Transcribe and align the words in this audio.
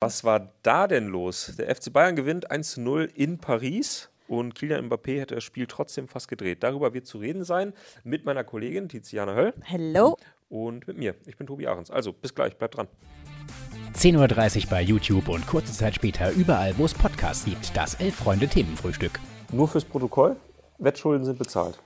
Was 0.00 0.22
war 0.22 0.52
da 0.62 0.86
denn 0.86 1.08
los? 1.08 1.56
Der 1.58 1.74
FC 1.74 1.92
Bayern 1.92 2.14
gewinnt 2.14 2.52
1 2.52 2.70
zu 2.70 2.80
0 2.80 3.10
in 3.16 3.38
Paris 3.38 4.08
und 4.28 4.54
Kylian 4.54 4.88
Mbappé 4.88 5.18
hätte 5.18 5.34
das 5.34 5.42
Spiel 5.42 5.66
trotzdem 5.66 6.06
fast 6.06 6.28
gedreht. 6.28 6.62
Darüber 6.62 6.94
wird 6.94 7.08
zu 7.08 7.18
reden 7.18 7.42
sein 7.42 7.72
mit 8.04 8.24
meiner 8.24 8.44
Kollegin 8.44 8.88
Tiziana 8.88 9.34
Höll. 9.34 9.54
Hello. 9.64 10.16
Und 10.48 10.86
mit 10.86 10.98
mir. 10.98 11.16
Ich 11.26 11.36
bin 11.36 11.48
Tobi 11.48 11.66
Ahrens. 11.66 11.90
Also, 11.90 12.12
bis 12.12 12.32
gleich, 12.32 12.56
bleibt 12.56 12.76
dran. 12.76 12.86
10.30 13.94 14.64
Uhr 14.64 14.70
bei 14.70 14.82
YouTube 14.82 15.28
und 15.28 15.44
kurze 15.48 15.72
Zeit 15.72 15.96
später 15.96 16.30
überall, 16.30 16.78
wo 16.78 16.84
es 16.84 16.94
Podcasts 16.94 17.44
gibt. 17.44 17.76
Das 17.76 17.96
Elf-Freunde-Themenfrühstück. 17.96 19.18
Nur 19.50 19.66
fürs 19.66 19.84
Protokoll. 19.84 20.36
Wettschulden 20.78 21.24
sind 21.24 21.40
bezahlt. 21.40 21.80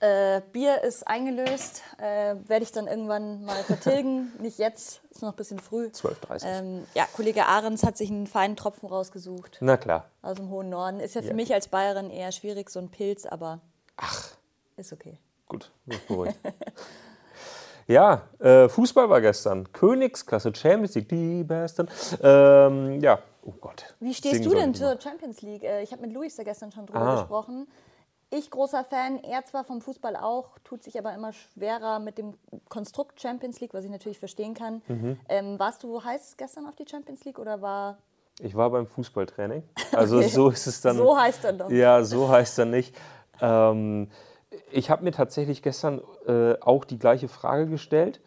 Äh, 0.00 0.40
Bier 0.52 0.82
ist 0.82 1.06
eingelöst. 1.06 1.82
Äh, 1.98 2.34
Werde 2.48 2.62
ich 2.62 2.72
dann 2.72 2.86
irgendwann 2.86 3.44
mal 3.44 3.62
vertilgen. 3.64 4.32
Nicht 4.40 4.58
jetzt, 4.58 5.02
ist 5.10 5.20
noch 5.20 5.30
ein 5.30 5.36
bisschen 5.36 5.58
früh. 5.58 5.86
12.30 5.92 6.42
Ähm, 6.46 6.86
ja, 6.94 7.06
Kollege 7.14 7.44
Ahrens 7.46 7.84
hat 7.84 7.98
sich 7.98 8.10
einen 8.10 8.26
feinen 8.26 8.56
Tropfen 8.56 8.88
rausgesucht. 8.88 9.58
Na 9.60 9.76
klar. 9.76 10.06
Aus 10.22 10.36
dem 10.36 10.48
hohen 10.48 10.70
Norden. 10.70 11.00
Ist 11.00 11.14
ja 11.16 11.20
für 11.22 11.28
Ja. 11.28 11.34
mich 11.34 11.52
als 11.52 11.68
Bayerin 11.68 12.08
eher 12.10 12.32
schwierig, 12.32 12.70
so 12.70 12.78
ein 12.80 12.88
Pilz, 12.88 13.26
aber 13.26 13.60
Ach, 13.98 14.30
ist 14.78 14.92
okay. 14.94 15.18
gut. 15.46 15.70
Bin 15.84 15.98
beruhigt. 16.08 16.38
ja, 17.86 18.22
äh, 18.38 18.68
Fußball 18.70 19.10
war 19.10 19.20
gestern. 19.20 19.70
Königsklasse, 19.72 20.54
Champions 20.54 20.94
League, 20.94 21.08
die 21.10 21.44
Besten. 21.44 21.88
Ähm, 22.22 23.00
ja, 23.02 23.18
oh 23.44 23.52
Gott. 23.60 23.84
Wie 24.00 24.14
stehst 24.14 24.36
Singen 24.36 24.48
du 24.50 24.54
denn 24.56 24.74
zur 24.74 24.98
Champions 24.98 25.42
League? 25.42 25.64
Äh, 25.64 25.82
Ich 25.82 25.92
habe 25.92 26.00
mit 26.02 26.12
Luis 26.14 26.36
da 26.36 26.42
gestern 26.42 26.72
schon 26.72 26.86
drüber 26.86 27.00
Ah. 27.00 27.14
gesprochen. 27.20 27.66
Ich 28.32 28.48
großer 28.50 28.84
Fan, 28.84 29.22
er 29.24 29.44
zwar 29.44 29.64
vom 29.64 29.80
Fußball 29.80 30.14
auch, 30.14 30.50
tut 30.62 30.84
sich 30.84 30.96
aber 30.96 31.12
immer 31.14 31.32
schwerer 31.32 31.98
mit 31.98 32.16
dem 32.16 32.34
Konstrukt 32.68 33.20
Champions 33.20 33.60
League, 33.60 33.74
was 33.74 33.84
ich 33.84 33.90
natürlich 33.90 34.20
verstehen 34.20 34.54
kann. 34.54 34.82
Mhm. 34.86 35.18
Ähm, 35.28 35.58
warst 35.58 35.82
du 35.82 36.02
heiß 36.04 36.36
gestern 36.36 36.66
auf 36.66 36.76
die 36.76 36.86
Champions 36.88 37.24
League 37.24 37.40
oder 37.40 37.60
war 37.60 37.98
Ich 38.40 38.54
war 38.54 38.70
beim 38.70 38.86
Fußballtraining. 38.86 39.64
Also 39.92 40.18
Okay. 40.18 40.28
so 40.28 40.48
ist 40.48 40.68
es 40.68 40.80
dann. 40.80 40.96
So 40.96 41.18
heißt 41.18 41.44
er 41.44 41.52
doch. 41.54 41.70
Ja, 41.70 42.04
so 42.04 42.28
heißt 42.28 42.60
er 42.60 42.66
nicht. 42.66 42.94
Ähm, 43.40 44.08
ich 44.70 44.90
habe 44.90 45.02
mir 45.02 45.12
tatsächlich 45.12 45.60
gestern 45.62 46.00
äh, 46.26 46.54
auch 46.60 46.84
die 46.84 46.98
gleiche 47.00 47.26
Frage 47.26 47.66
gestellt, 47.66 48.20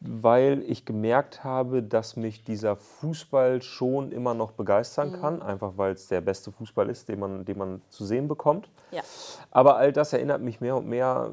weil 0.00 0.62
ich 0.66 0.86
gemerkt 0.86 1.44
habe, 1.44 1.82
dass 1.82 2.16
mich 2.16 2.42
dieser 2.42 2.74
Fußball 2.76 3.60
schon 3.60 4.12
immer 4.12 4.32
noch 4.32 4.52
begeistern 4.52 5.10
Mhm. 5.10 5.20
kann, 5.20 5.42
einfach 5.42 5.72
weil 5.76 5.92
es 5.92 6.08
der 6.08 6.22
beste 6.22 6.50
Fußball 6.50 6.88
ist, 6.88 7.08
den 7.10 7.20
man, 7.20 7.44
den 7.44 7.58
man 7.58 7.82
zu 7.90 8.06
sehen 8.06 8.26
bekommt. 8.26 8.70
ja? 8.92 9.02
Aber 9.50 9.76
all 9.76 9.92
das 9.92 10.14
erinnert 10.14 10.40
mich 10.40 10.60
mehr 10.62 10.76
und 10.76 10.86
mehr, 10.88 11.30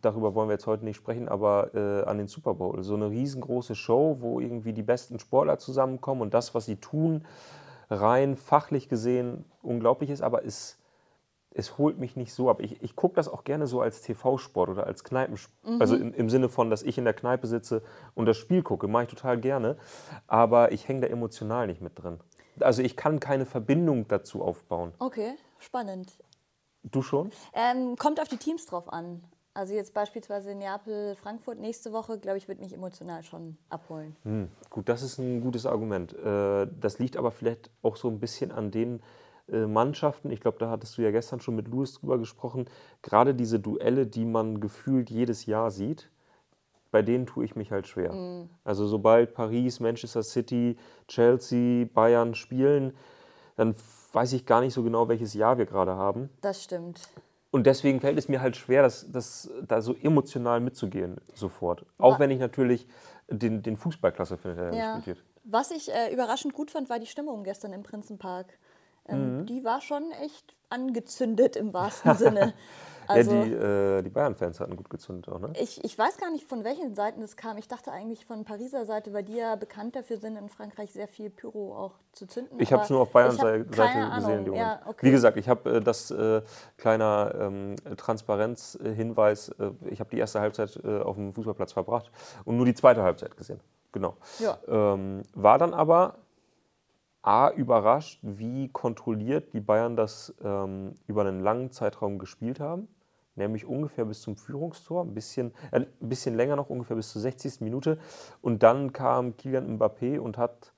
darüber 0.00 0.34
wollen 0.36 0.48
wir 0.48 0.54
jetzt 0.54 0.68
heute 0.68 0.84
nicht 0.84 0.96
sprechen, 0.96 1.28
aber 1.28 1.74
äh, 1.74 2.04
an 2.04 2.18
den 2.18 2.28
Super 2.28 2.54
Bowl. 2.54 2.82
So 2.84 2.94
eine 2.94 3.10
riesengroße 3.10 3.74
Show, 3.74 4.18
wo 4.20 4.38
irgendwie 4.38 4.72
die 4.72 4.82
besten 4.84 5.18
Sportler 5.18 5.58
zusammenkommen 5.58 6.22
und 6.22 6.34
das, 6.34 6.54
was 6.54 6.66
sie 6.66 6.76
tun, 6.76 7.24
rein 7.90 8.36
fachlich 8.36 8.88
gesehen 8.88 9.44
unglaublich 9.60 10.10
ist, 10.10 10.22
aber 10.22 10.44
es, 10.44 10.78
es 11.54 11.78
holt 11.78 11.98
mich 11.98 12.16
nicht 12.16 12.34
so 12.34 12.50
ab. 12.50 12.60
Ich, 12.60 12.82
ich 12.82 12.96
gucke 12.96 13.14
das 13.14 13.28
auch 13.28 13.44
gerne 13.44 13.66
so 13.66 13.80
als 13.80 14.02
TV-Sport 14.02 14.70
oder 14.70 14.86
als 14.86 15.04
Kneipensport. 15.04 15.80
Also 15.80 15.96
im, 15.96 16.12
im 16.12 16.28
Sinne 16.28 16.48
von, 16.48 16.68
dass 16.68 16.82
ich 16.82 16.98
in 16.98 17.04
der 17.04 17.14
Kneipe 17.14 17.46
sitze 17.46 17.82
und 18.14 18.26
das 18.26 18.36
Spiel 18.36 18.62
gucke, 18.62 18.88
mache 18.88 19.04
ich 19.04 19.08
total 19.08 19.38
gerne. 19.38 19.76
Aber 20.26 20.72
ich 20.72 20.88
hänge 20.88 21.02
da 21.02 21.06
emotional 21.06 21.68
nicht 21.68 21.80
mit 21.80 22.02
drin. 22.02 22.18
Also 22.60 22.82
ich 22.82 22.96
kann 22.96 23.20
keine 23.20 23.46
Verbindung 23.46 24.06
dazu 24.08 24.42
aufbauen. 24.42 24.92
Okay, 24.98 25.34
spannend. 25.58 26.18
Du 26.82 27.02
schon? 27.02 27.30
Ähm, 27.54 27.96
kommt 27.96 28.20
auf 28.20 28.28
die 28.28 28.36
Teams 28.36 28.66
drauf 28.66 28.92
an. 28.92 29.24
Also 29.54 29.74
jetzt 29.74 29.94
beispielsweise 29.94 30.56
Neapel, 30.56 31.14
Frankfurt 31.14 31.60
nächste 31.60 31.92
Woche, 31.92 32.18
glaube 32.18 32.38
ich, 32.38 32.48
wird 32.48 32.58
mich 32.58 32.72
emotional 32.72 33.22
schon 33.22 33.56
abholen. 33.68 34.16
Hm, 34.24 34.48
gut, 34.68 34.88
das 34.88 35.02
ist 35.02 35.18
ein 35.18 35.40
gutes 35.40 35.64
Argument. 35.66 36.12
Äh, 36.14 36.66
Das 36.80 36.98
liegt 36.98 37.16
aber 37.16 37.30
vielleicht 37.30 37.70
auch 37.82 37.94
so 37.94 38.08
ein 38.08 38.18
bisschen 38.18 38.50
an 38.50 38.72
den 38.72 38.98
äh, 38.98 39.02
Mannschaften. 39.48 40.30
Ich 40.30 40.40
glaube, 40.40 40.58
da 40.58 40.70
hattest 40.70 40.96
du 40.96 41.02
ja 41.02 41.10
gestern 41.10 41.40
schon 41.40 41.54
mit 41.54 41.68
Louis 41.68 41.92
drüber 41.94 42.18
gesprochen. 42.18 42.66
Gerade 43.02 43.34
diese 43.34 43.60
Duelle, 43.60 44.06
die 44.06 44.24
man 44.24 44.60
gefühlt 44.60 45.10
jedes 45.10 45.46
Jahr 45.46 45.70
sieht, 45.70 46.10
bei 46.90 47.02
denen 47.02 47.26
tue 47.26 47.44
ich 47.44 47.56
mich 47.56 47.70
halt 47.70 47.86
schwer. 47.86 48.46
Also 48.64 48.86
sobald 48.86 49.34
Paris, 49.34 49.80
Manchester 49.80 50.22
City, 50.22 50.76
Chelsea, 51.08 51.86
Bayern 51.92 52.34
spielen, 52.34 52.94
dann 53.56 53.74
weiß 54.12 54.32
ich 54.32 54.46
gar 54.46 54.60
nicht 54.60 54.72
so 54.72 54.82
genau, 54.82 55.08
welches 55.08 55.34
Jahr 55.34 55.58
wir 55.58 55.66
gerade 55.66 55.94
haben. 55.96 56.30
Das 56.40 56.62
stimmt. 56.62 57.02
Und 57.50 57.66
deswegen 57.66 58.00
fällt 58.00 58.18
es 58.18 58.28
mir 58.28 58.40
halt 58.40 58.56
schwer, 58.56 58.82
das, 58.82 59.10
das, 59.12 59.50
da 59.68 59.80
so 59.80 59.94
emotional 59.94 60.60
mitzugehen 60.60 61.20
sofort. 61.34 61.84
Auch 61.98 62.18
wenn 62.18 62.30
ich 62.30 62.40
natürlich 62.40 62.88
den, 63.28 63.62
den 63.62 63.76
Fußball 63.76 64.12
klasse 64.12 64.36
finde, 64.36 64.56
der 64.56 64.74
Ja. 64.74 64.94
gespielt 64.96 65.18
wird. 65.18 65.26
Was 65.44 65.70
ich 65.70 65.92
äh, 65.92 66.12
überraschend 66.12 66.54
gut 66.54 66.70
fand, 66.70 66.88
war 66.88 66.98
die 66.98 67.06
Stimmung 67.06 67.44
gestern 67.44 67.72
im 67.72 67.82
Prinzenpark. 67.82 68.58
Ähm, 69.08 69.38
Mhm. 69.38 69.46
Die 69.46 69.64
war 69.64 69.80
schon 69.80 70.10
echt 70.22 70.54
angezündet 70.70 71.56
im 71.56 71.72
wahrsten 71.72 72.14
Sinne. 72.14 72.54
Also, 73.06 73.32
ja, 73.34 73.44
die, 73.44 73.52
äh, 73.52 74.02
die 74.02 74.08
Bayern-Fans 74.08 74.60
hatten 74.60 74.76
gut 74.76 74.88
gezündet 74.88 75.28
auch, 75.28 75.38
ne? 75.38 75.52
ich, 75.60 75.84
ich 75.84 75.98
weiß 75.98 76.16
gar 76.16 76.30
nicht, 76.30 76.48
von 76.48 76.64
welchen 76.64 76.94
Seiten 76.94 77.22
es 77.22 77.36
kam. 77.36 77.58
Ich 77.58 77.68
dachte 77.68 77.92
eigentlich 77.92 78.24
von 78.24 78.44
Pariser 78.44 78.86
Seite, 78.86 79.12
weil 79.12 79.24
die 79.24 79.36
ja 79.36 79.56
bekannt 79.56 79.94
dafür 79.94 80.16
sind, 80.16 80.36
in 80.36 80.48
Frankreich 80.48 80.90
sehr 80.90 81.06
viel 81.06 81.28
Pyro 81.28 81.76
auch 81.76 81.92
zu 82.12 82.26
zünden. 82.26 82.58
Ich 82.60 82.72
habe 82.72 82.82
es 82.82 82.90
nur 82.90 83.00
auf 83.00 83.10
Bayern-Seite 83.10 83.66
gesehen. 83.66 84.44
Die 84.46 84.56
ja, 84.56 84.80
okay. 84.86 85.06
Wie 85.06 85.10
gesagt, 85.10 85.36
ich 85.36 85.48
habe 85.48 85.70
äh, 85.70 85.80
das 85.82 86.10
äh, 86.10 86.40
kleiner 86.78 87.34
ähm, 87.38 87.76
Transparenz-Hinweis, 87.96 89.50
äh, 89.50 89.70
ich 89.90 90.00
habe 90.00 90.10
die 90.10 90.18
erste 90.18 90.40
Halbzeit 90.40 90.80
äh, 90.82 91.00
auf 91.00 91.16
dem 91.16 91.34
Fußballplatz 91.34 91.72
verbracht 91.72 92.10
und 92.44 92.56
nur 92.56 92.64
die 92.64 92.74
zweite 92.74 93.02
Halbzeit 93.02 93.36
gesehen. 93.36 93.60
Genau. 93.92 94.16
Ja. 94.40 94.58
Ähm, 94.66 95.22
war 95.34 95.58
dann 95.58 95.72
aber 95.72 96.16
A, 97.24 97.48
überrascht, 97.48 98.18
wie 98.20 98.68
kontrolliert 98.68 99.54
die 99.54 99.60
Bayern 99.60 99.96
das 99.96 100.34
ähm, 100.44 100.94
über 101.06 101.22
einen 101.22 101.40
langen 101.40 101.70
Zeitraum 101.70 102.18
gespielt 102.18 102.60
haben. 102.60 102.86
Nämlich 103.34 103.64
ungefähr 103.64 104.04
bis 104.04 104.20
zum 104.20 104.36
Führungstor, 104.36 105.02
ein 105.02 105.14
bisschen, 105.14 105.54
äh, 105.70 105.80
ein 105.80 106.08
bisschen 106.08 106.36
länger 106.36 106.54
noch, 106.54 106.68
ungefähr 106.68 106.96
bis 106.96 107.10
zur 107.10 107.22
60. 107.22 107.62
Minute. 107.62 107.98
Und 108.42 108.62
dann 108.62 108.92
kam 108.92 109.38
Kylian 109.38 109.78
Mbappé 109.78 110.18
und 110.18 110.36
hat 110.36 110.72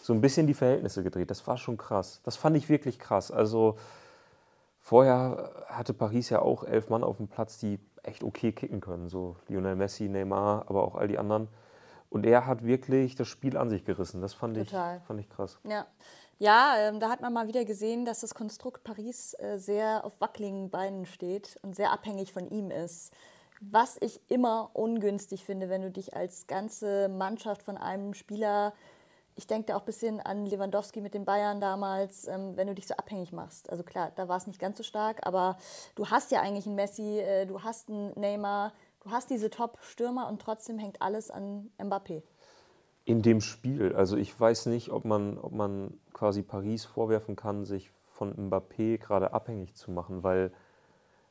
so 0.00 0.12
ein 0.12 0.20
bisschen 0.20 0.46
die 0.46 0.54
Verhältnisse 0.54 1.02
gedreht. 1.02 1.32
Das 1.32 1.44
war 1.48 1.58
schon 1.58 1.76
krass. 1.76 2.20
Das 2.22 2.36
fand 2.36 2.56
ich 2.56 2.68
wirklich 2.68 3.00
krass. 3.00 3.32
Also 3.32 3.76
vorher 4.78 5.50
hatte 5.66 5.94
Paris 5.94 6.30
ja 6.30 6.40
auch 6.40 6.62
elf 6.62 6.90
Mann 6.90 7.02
auf 7.02 7.16
dem 7.16 7.26
Platz, 7.26 7.58
die 7.58 7.80
echt 8.04 8.22
okay 8.22 8.52
kicken 8.52 8.80
können. 8.80 9.08
So 9.08 9.34
Lionel 9.48 9.74
Messi, 9.74 10.08
Neymar, 10.08 10.64
aber 10.68 10.84
auch 10.84 10.94
all 10.94 11.08
die 11.08 11.18
anderen. 11.18 11.48
Und 12.10 12.24
er 12.24 12.46
hat 12.46 12.64
wirklich 12.64 13.14
das 13.14 13.28
Spiel 13.28 13.56
an 13.56 13.68
sich 13.68 13.84
gerissen. 13.84 14.20
Das 14.20 14.34
fand, 14.34 14.56
ich, 14.56 14.70
fand 14.70 15.20
ich 15.20 15.28
krass. 15.28 15.58
Ja, 15.64 15.86
ja 16.38 16.74
ähm, 16.78 17.00
da 17.00 17.10
hat 17.10 17.20
man 17.20 17.32
mal 17.32 17.48
wieder 17.48 17.64
gesehen, 17.64 18.04
dass 18.04 18.20
das 18.20 18.34
Konstrukt 18.34 18.84
Paris 18.84 19.34
äh, 19.34 19.58
sehr 19.58 20.04
auf 20.04 20.20
wackeligen 20.20 20.70
Beinen 20.70 21.04
steht 21.06 21.58
und 21.62 21.76
sehr 21.76 21.92
abhängig 21.92 22.32
von 22.32 22.48
ihm 22.48 22.70
ist. 22.70 23.12
Was 23.60 23.96
ich 24.00 24.20
immer 24.28 24.70
ungünstig 24.72 25.44
finde, 25.44 25.68
wenn 25.68 25.82
du 25.82 25.90
dich 25.90 26.14
als 26.14 26.46
ganze 26.46 27.08
Mannschaft 27.08 27.62
von 27.62 27.76
einem 27.76 28.14
Spieler, 28.14 28.72
ich 29.34 29.46
denke 29.46 29.66
da 29.66 29.76
auch 29.76 29.82
ein 29.82 29.86
bisschen 29.86 30.20
an 30.20 30.46
Lewandowski 30.46 31.00
mit 31.00 31.12
den 31.12 31.24
Bayern 31.24 31.60
damals, 31.60 32.26
ähm, 32.26 32.56
wenn 32.56 32.68
du 32.68 32.74
dich 32.74 32.86
so 32.86 32.94
abhängig 32.94 33.32
machst. 33.32 33.68
Also 33.70 33.82
klar, 33.82 34.12
da 34.14 34.28
war 34.28 34.36
es 34.36 34.46
nicht 34.46 34.60
ganz 34.60 34.78
so 34.78 34.82
stark, 34.82 35.26
aber 35.26 35.58
du 35.96 36.08
hast 36.08 36.30
ja 36.30 36.40
eigentlich 36.40 36.66
einen 36.66 36.76
Messi, 36.76 37.18
äh, 37.18 37.46
du 37.46 37.62
hast 37.62 37.88
einen 37.88 38.12
Neymar, 38.18 38.72
du 39.08 39.14
hast 39.14 39.30
diese 39.30 39.50
Top-Stürmer 39.50 40.28
und 40.28 40.40
trotzdem 40.40 40.78
hängt 40.78 41.00
alles 41.00 41.30
an 41.30 41.70
Mbappé. 41.78 42.22
In 43.04 43.22
dem 43.22 43.40
Spiel, 43.40 43.94
also 43.94 44.16
ich 44.16 44.38
weiß 44.38 44.66
nicht, 44.66 44.90
ob 44.90 45.04
man, 45.04 45.38
ob 45.38 45.52
man 45.52 45.98
quasi 46.12 46.42
Paris 46.42 46.84
vorwerfen 46.84 47.36
kann, 47.36 47.64
sich 47.64 47.90
von 48.12 48.34
Mbappé 48.34 48.98
gerade 48.98 49.32
abhängig 49.32 49.74
zu 49.74 49.90
machen, 49.90 50.22
weil 50.22 50.52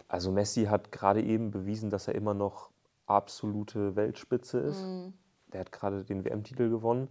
also 0.07 0.31
Messi 0.31 0.65
hat 0.65 0.91
gerade 0.91 1.21
eben 1.21 1.51
bewiesen, 1.51 1.89
dass 1.89 2.07
er 2.07 2.15
immer 2.15 2.33
noch 2.33 2.71
absolute 3.05 3.95
Weltspitze 3.95 4.59
ist. 4.59 4.83
Der 5.53 5.61
hat 5.61 5.71
gerade 5.71 6.03
den 6.03 6.25
WM-Titel 6.25 6.69
gewonnen. 6.69 7.09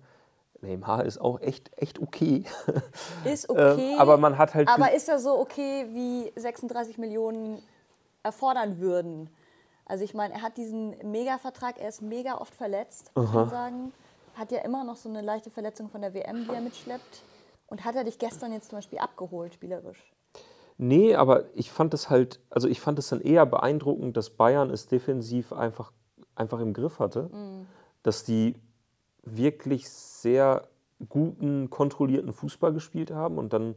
Neymar 0.62 1.04
ist 1.04 1.18
auch 1.18 1.40
echt, 1.40 1.70
echt 1.76 2.00
okay. 2.00 2.44
Ist 3.24 3.50
okay. 3.50 3.92
Ähm, 3.92 4.00
aber 4.00 4.16
man 4.16 4.38
hat 4.38 4.54
halt. 4.54 4.68
Aber 4.68 4.92
ist 4.94 5.06
er 5.06 5.18
so 5.18 5.38
okay, 5.38 5.86
wie 5.92 6.32
36 6.40 6.96
Millionen 6.96 7.62
erfordern 8.22 8.80
würden? 8.80 9.28
Also 9.86 10.04
ich 10.04 10.14
meine, 10.14 10.34
er 10.34 10.42
hat 10.42 10.56
diesen 10.56 10.96
Mega-Vertrag, 11.10 11.78
er 11.78 11.88
ist 11.88 12.02
mega 12.02 12.38
oft 12.38 12.54
verletzt, 12.54 13.12
muss 13.14 13.32
man 13.32 13.48
sagen. 13.48 13.92
Hat 14.34 14.52
ja 14.52 14.58
immer 14.58 14.84
noch 14.84 14.96
so 14.96 15.08
eine 15.08 15.22
leichte 15.22 15.50
Verletzung 15.50 15.88
von 15.88 16.02
der 16.02 16.12
WM, 16.12 16.44
die 16.44 16.52
er 16.52 16.60
mitschleppt. 16.60 17.22
Und 17.68 17.84
hat 17.84 17.94
er 17.94 18.04
dich 18.04 18.18
gestern 18.18 18.52
jetzt 18.52 18.68
zum 18.70 18.78
Beispiel 18.78 18.98
abgeholt, 18.98 19.54
spielerisch? 19.54 20.12
Nee, 20.76 21.14
aber 21.14 21.44
ich 21.54 21.70
fand 21.70 21.94
es 21.94 22.10
halt, 22.10 22.40
also 22.50 22.68
ich 22.68 22.80
fand 22.80 22.98
es 22.98 23.08
dann 23.08 23.20
eher 23.20 23.46
beeindruckend, 23.46 24.16
dass 24.16 24.30
Bayern 24.30 24.70
es 24.70 24.88
defensiv 24.88 25.52
einfach, 25.52 25.92
einfach 26.34 26.60
im 26.60 26.74
Griff 26.74 26.98
hatte. 26.98 27.30
Dass 28.02 28.24
die 28.24 28.56
wirklich 29.22 29.88
sehr 29.88 30.68
guten, 31.08 31.70
kontrollierten 31.70 32.32
Fußball 32.32 32.72
gespielt 32.72 33.10
haben 33.10 33.38
und 33.38 33.52
dann 33.52 33.76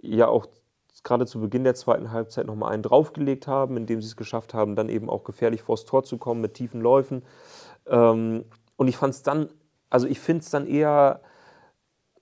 ja 0.00 0.28
auch 0.28 0.46
gerade 1.04 1.26
zu 1.26 1.40
Beginn 1.40 1.64
der 1.64 1.74
zweiten 1.74 2.12
Halbzeit 2.12 2.46
nochmal 2.46 2.72
einen 2.72 2.82
draufgelegt 2.82 3.46
haben, 3.46 3.76
indem 3.76 4.00
sie 4.00 4.08
es 4.08 4.16
geschafft 4.16 4.54
haben, 4.54 4.76
dann 4.76 4.88
eben 4.88 5.08
auch 5.08 5.24
gefährlich 5.24 5.62
vors 5.62 5.84
Tor 5.84 6.04
zu 6.04 6.18
kommen 6.18 6.40
mit 6.40 6.54
tiefen 6.54 6.80
Läufen. 6.80 7.22
Ähm, 7.86 8.44
und 8.76 8.88
ich 8.88 8.96
fand 8.96 9.14
es 9.14 9.22
dann, 9.22 9.48
also 9.90 10.06
ich 10.06 10.20
finde 10.20 10.42
es 10.42 10.50
dann 10.50 10.66
eher 10.66 11.20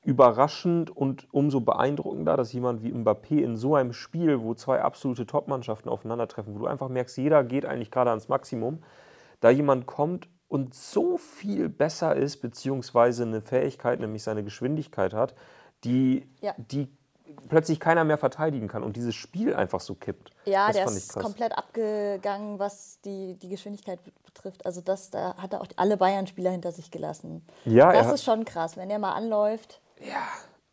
überraschend 0.04 0.96
und 0.96 1.26
umso 1.32 1.60
beeindruckender, 1.60 2.36
dass 2.36 2.52
jemand 2.52 2.82
wie 2.84 2.92
Mbappé 2.92 3.42
in 3.42 3.56
so 3.56 3.74
einem 3.74 3.92
Spiel, 3.92 4.40
wo 4.40 4.54
zwei 4.54 4.80
absolute 4.80 5.26
Top-Mannschaften 5.26 5.88
aufeinandertreffen, 5.88 6.54
wo 6.54 6.60
du 6.60 6.66
einfach 6.66 6.88
merkst, 6.88 7.16
jeder 7.18 7.42
geht 7.42 7.66
eigentlich 7.66 7.90
gerade 7.90 8.10
ans 8.10 8.28
Maximum, 8.28 8.82
da 9.40 9.50
jemand 9.50 9.86
kommt 9.86 10.28
und 10.46 10.74
so 10.74 11.16
viel 11.18 11.68
besser 11.68 12.14
ist, 12.14 12.36
beziehungsweise 12.36 13.24
eine 13.24 13.42
Fähigkeit, 13.42 13.98
nämlich 13.98 14.22
seine 14.22 14.44
Geschwindigkeit 14.44 15.12
hat, 15.12 15.34
die, 15.82 16.28
Ja. 16.40 16.54
die 16.56 16.88
plötzlich 17.48 17.80
keiner 17.80 18.04
mehr 18.04 18.18
verteidigen 18.18 18.68
kann 18.68 18.82
und 18.82 18.96
dieses 18.96 19.14
Spiel 19.14 19.54
einfach 19.54 19.80
so 19.80 19.94
kippt. 19.94 20.30
Ja, 20.44 20.66
das 20.68 20.76
der 20.76 20.84
fand 20.86 20.96
ich 20.96 21.02
ist 21.04 21.14
komplett 21.18 21.56
abgegangen, 21.56 22.58
was 22.58 23.00
die, 23.04 23.34
die 23.34 23.48
Geschwindigkeit 23.48 23.98
betrifft. 24.24 24.66
Also 24.66 24.80
das, 24.80 25.10
da 25.10 25.34
hat 25.36 25.52
er 25.52 25.60
auch 25.60 25.66
alle 25.76 25.96
Bayern-Spieler 25.96 26.50
hinter 26.50 26.72
sich 26.72 26.90
gelassen. 26.90 27.44
Ja, 27.64 27.92
er 27.92 28.02
das 28.02 28.12
ist 28.14 28.24
schon 28.24 28.44
krass, 28.44 28.76
wenn 28.76 28.88
der 28.88 28.98
mal 28.98 29.12
anläuft. 29.12 29.80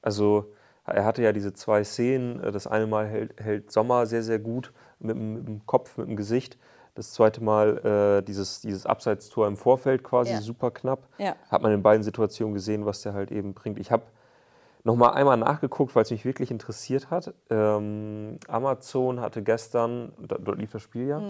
Also 0.01 0.51
er 0.85 1.05
hatte 1.05 1.21
ja 1.21 1.31
diese 1.31 1.53
zwei 1.53 1.83
Szenen. 1.83 2.41
Das 2.51 2.67
eine 2.67 2.87
Mal 2.87 3.07
hält, 3.07 3.39
hält 3.39 3.71
Sommer 3.71 4.05
sehr, 4.05 4.23
sehr 4.23 4.39
gut 4.39 4.73
mit, 4.99 5.15
dem- 5.15 5.33
mit 5.33 5.47
dem 5.47 5.65
Kopf, 5.65 5.97
mit 5.97 6.07
dem 6.07 6.15
Gesicht. 6.15 6.57
Das 6.95 7.11
zweite 7.13 7.41
Mal 7.43 8.19
äh, 8.19 8.21
dieses, 8.23 8.61
dieses 8.61 8.85
Abseitstor 8.85 9.47
im 9.47 9.57
Vorfeld 9.57 10.03
quasi 10.03 10.33
Ja. 10.33 10.41
super 10.41 10.69
knapp. 10.71 11.07
Ja. 11.17 11.35
Hat 11.49 11.61
man 11.61 11.71
in 11.71 11.81
beiden 11.81 12.03
Situationen 12.03 12.53
gesehen, 12.53 12.85
was 12.85 13.01
der 13.01 13.13
halt 13.13 13.31
eben 13.31 13.53
bringt. 13.53 13.79
Ich 13.79 13.91
habe 13.91 14.03
noch 14.83 14.95
mal 14.95 15.11
einmal 15.11 15.37
nachgeguckt, 15.37 15.95
weil 15.95 16.03
es 16.03 16.11
mich 16.11 16.25
wirklich 16.25 16.51
interessiert 16.51 17.09
hat. 17.09 17.33
Ähm, 17.49 18.37
Amazon 18.47 19.21
hatte 19.21 19.41
gestern, 19.41 20.11
da, 20.19 20.37
dort 20.37 20.59
lief 20.59 20.71
das 20.71 20.81
Spiel 20.81 21.07
ja, 21.07 21.21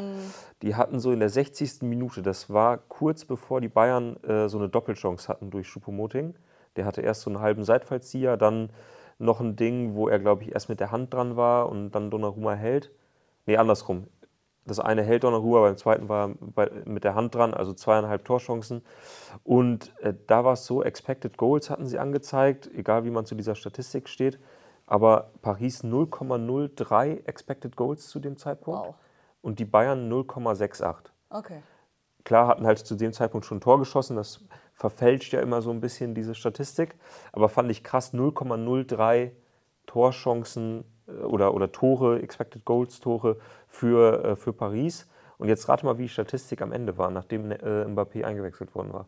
die 0.63 0.75
hatten 0.75 0.99
so 0.99 1.11
in 1.11 1.19
der 1.19 1.29
60. 1.29 1.83
Minute, 1.83 2.23
das 2.23 2.49
war 2.49 2.77
kurz 2.77 3.25
bevor 3.25 3.61
die 3.61 3.67
Bayern 3.67 4.17
äh, 4.23 4.49
so 4.49 4.57
eine 4.57 4.69
Doppelchance 4.69 5.27
hatten 5.27 5.51
durch 5.51 5.67
Schuppomoting. 5.67 6.33
Der 6.75 6.85
hatte 6.85 7.01
erst 7.01 7.21
so 7.21 7.29
einen 7.29 7.39
halben 7.39 7.63
Seitfallzieher, 7.63 8.37
dann 8.37 8.71
noch 9.19 9.39
ein 9.39 9.55
Ding, 9.55 9.93
wo 9.93 10.07
er, 10.07 10.17
glaube 10.17 10.43
ich, 10.43 10.53
erst 10.53 10.69
mit 10.69 10.79
der 10.79 10.91
Hand 10.91 11.13
dran 11.13 11.35
war 11.35 11.69
und 11.69 11.91
dann 11.91 12.09
Donnarumma 12.09 12.53
hält. 12.53 12.91
Nee, 13.45 13.57
andersrum. 13.57 14.07
Das 14.65 14.79
eine 14.79 15.03
hält 15.03 15.23
Donnarumma, 15.23 15.61
beim 15.61 15.77
zweiten 15.77 16.07
war 16.07 16.31
er 16.55 16.71
mit 16.85 17.03
der 17.03 17.15
Hand 17.15 17.35
dran, 17.35 17.53
also 17.53 17.73
zweieinhalb 17.73 18.23
Torchancen. 18.23 18.81
Und 19.43 19.93
äh, 19.99 20.13
da 20.27 20.45
war 20.45 20.53
es 20.53 20.65
so, 20.65 20.83
Expected 20.83 21.37
Goals 21.37 21.69
hatten 21.69 21.85
sie 21.85 21.99
angezeigt, 21.99 22.69
egal 22.73 23.03
wie 23.03 23.11
man 23.11 23.25
zu 23.25 23.35
dieser 23.35 23.55
Statistik 23.55 24.07
steht. 24.07 24.39
Aber 24.87 25.31
Paris 25.41 25.83
0,03 25.83 27.25
Expected 27.25 27.75
Goals 27.75 28.07
zu 28.07 28.19
dem 28.19 28.37
Zeitpunkt 28.37 28.79
Wow. 28.87 28.95
und 29.41 29.59
die 29.59 29.65
Bayern 29.65 30.09
0,68. 30.11 30.95
Okay. 31.29 31.61
Klar 32.23 32.47
hatten 32.47 32.65
halt 32.65 32.79
zu 32.79 32.95
dem 32.95 33.11
Zeitpunkt 33.11 33.45
schon 33.45 33.57
ein 33.57 33.61
Tor 33.61 33.79
geschossen, 33.79 34.15
das 34.15 34.39
verfälscht 34.73 35.33
ja 35.33 35.41
immer 35.41 35.61
so 35.61 35.71
ein 35.71 35.81
bisschen 35.81 36.15
diese 36.15 36.35
Statistik. 36.35 36.95
Aber 37.33 37.49
fand 37.49 37.69
ich 37.69 37.83
krass, 37.83 38.13
0,03 38.13 39.31
Torchancen 39.87 40.85
oder, 41.07 41.53
oder 41.53 41.71
Tore, 41.71 42.21
Expected 42.21 42.65
Goals 42.65 42.99
Tore 42.99 43.37
für, 43.67 44.23
äh, 44.23 44.35
für 44.35 44.53
Paris. 44.53 45.07
Und 45.37 45.49
jetzt 45.49 45.67
rate 45.67 45.85
mal, 45.85 45.97
wie 45.97 46.03
die 46.03 46.09
Statistik 46.09 46.61
am 46.61 46.71
Ende 46.71 46.97
war, 46.97 47.11
nachdem 47.11 47.51
äh, 47.51 47.57
Mbappé 47.57 48.23
eingewechselt 48.23 48.73
worden 48.75 48.93
war. 48.93 49.07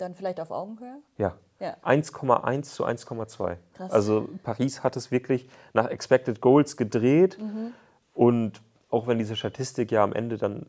Dann 0.00 0.14
vielleicht 0.14 0.40
auf 0.40 0.50
Augenhöhe? 0.50 0.96
Ja. 1.18 1.36
Ja. 1.60 1.76
1,1 1.84 2.62
zu 2.62 2.86
1,2. 2.86 3.56
Krass. 3.74 3.90
Also 3.90 4.28
Paris 4.42 4.82
hat 4.82 4.96
es 4.96 5.10
wirklich 5.10 5.48
nach 5.74 5.88
Expected 5.88 6.40
Goals 6.40 6.76
gedreht. 6.76 7.38
Mhm. 7.38 7.72
Und 8.14 8.62
auch 8.88 9.06
wenn 9.06 9.18
diese 9.18 9.36
Statistik 9.36 9.92
ja 9.92 10.02
am 10.02 10.12
Ende 10.12 10.36
dann 10.36 10.66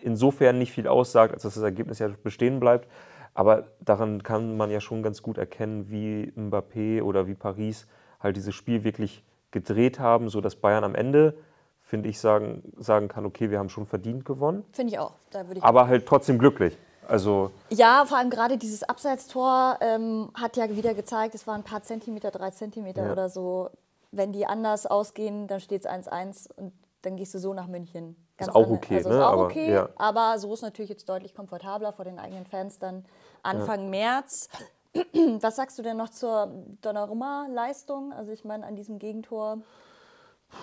insofern 0.00 0.58
nicht 0.58 0.72
viel 0.72 0.86
aussagt, 0.88 1.34
als 1.34 1.42
dass 1.42 1.54
das 1.54 1.62
Ergebnis 1.62 1.98
ja 1.98 2.08
bestehen 2.22 2.58
bleibt, 2.58 2.88
aber 3.34 3.68
daran 3.80 4.22
kann 4.22 4.56
man 4.56 4.70
ja 4.70 4.80
schon 4.80 5.02
ganz 5.02 5.22
gut 5.22 5.36
erkennen, 5.36 5.90
wie 5.90 6.32
Mbappé 6.36 7.02
oder 7.02 7.26
wie 7.26 7.34
Paris 7.34 7.86
halt 8.20 8.36
dieses 8.36 8.54
Spiel 8.54 8.84
wirklich 8.84 9.24
gedreht 9.50 9.98
haben, 9.98 10.28
sodass 10.28 10.56
Bayern 10.56 10.84
am 10.84 10.94
Ende, 10.94 11.34
finde 11.82 12.08
ich, 12.08 12.20
sagen, 12.20 12.62
sagen 12.78 13.08
kann, 13.08 13.26
okay, 13.26 13.50
wir 13.50 13.58
haben 13.58 13.68
schon 13.68 13.86
verdient 13.86 14.24
gewonnen, 14.24 14.64
Finde 14.72 14.92
ich 14.92 14.98
auch. 14.98 15.14
Da 15.30 15.46
würde 15.48 15.58
ich 15.58 15.64
aber 15.64 15.88
halt 15.88 16.06
trotzdem 16.06 16.38
glücklich. 16.38 16.76
Also 17.08 17.50
Ja, 17.70 18.04
vor 18.06 18.18
allem 18.18 18.30
gerade 18.30 18.56
dieses 18.56 18.84
Abseitstor 18.84 19.78
ähm, 19.80 20.30
hat 20.34 20.56
ja 20.56 20.68
wieder 20.70 20.94
gezeigt, 20.94 21.34
es 21.34 21.46
waren 21.48 21.62
ein 21.62 21.64
paar 21.64 21.82
Zentimeter, 21.82 22.30
drei 22.30 22.50
Zentimeter 22.50 23.06
Ja. 23.06 23.12
oder 23.12 23.28
so. 23.28 23.70
Wenn 24.12 24.32
die 24.32 24.46
anders 24.46 24.86
ausgehen, 24.86 25.48
dann 25.48 25.58
steht 25.60 25.84
es 25.84 25.90
1-1 25.90 26.52
und 26.56 26.72
dann 27.02 27.16
gehst 27.16 27.34
du 27.34 27.38
so 27.38 27.52
nach 27.54 27.66
München. 27.66 28.14
Ist 28.38 28.54
auch 28.54 28.70
okay, 28.70 28.96
Also 28.96 29.08
ne? 29.08 29.16
ist 29.16 29.20
auch 29.22 29.32
Aber, 29.32 29.44
okay, 29.46 29.72
ja. 29.72 29.88
aber 29.96 30.38
so 30.38 30.52
ist 30.54 30.62
natürlich 30.62 30.88
jetzt 30.90 31.08
deutlich 31.08 31.34
komfortabler 31.34 31.92
vor 31.92 32.04
den 32.04 32.18
eigenen 32.18 32.46
Fans 32.46 32.78
dann 32.78 33.04
Anfang 33.42 33.90
März. 33.90 34.48
Was 35.40 35.56
sagst 35.56 35.78
du 35.78 35.82
denn 35.82 35.96
noch 35.96 36.08
zur 36.08 36.52
Donnarumma-Leistung? 36.82 38.12
Also 38.12 38.32
ich 38.32 38.44
meine, 38.44 38.66
an 38.66 38.76
diesem 38.76 38.98
Gegentor 38.98 39.58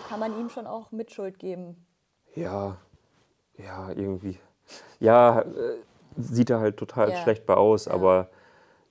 kann 0.10 0.20
man 0.20 0.38
ihm 0.40 0.50
schon 0.50 0.68
auch 0.68 0.92
Mitschuld 0.92 1.40
geben. 1.40 1.86
Ja, 2.36 2.78
ja, 3.58 3.90
irgendwie. 3.92 4.38
Ja, 5.00 5.42
äh, 5.42 5.78
sieht 6.18 6.50
er 6.50 6.60
halt 6.60 6.78
total 6.78 7.12
Ja. 7.12 7.16
schlecht 7.16 7.46
bei 7.46 7.56
aus, 7.56 7.86
Ja. 7.86 7.94
aber 7.94 8.30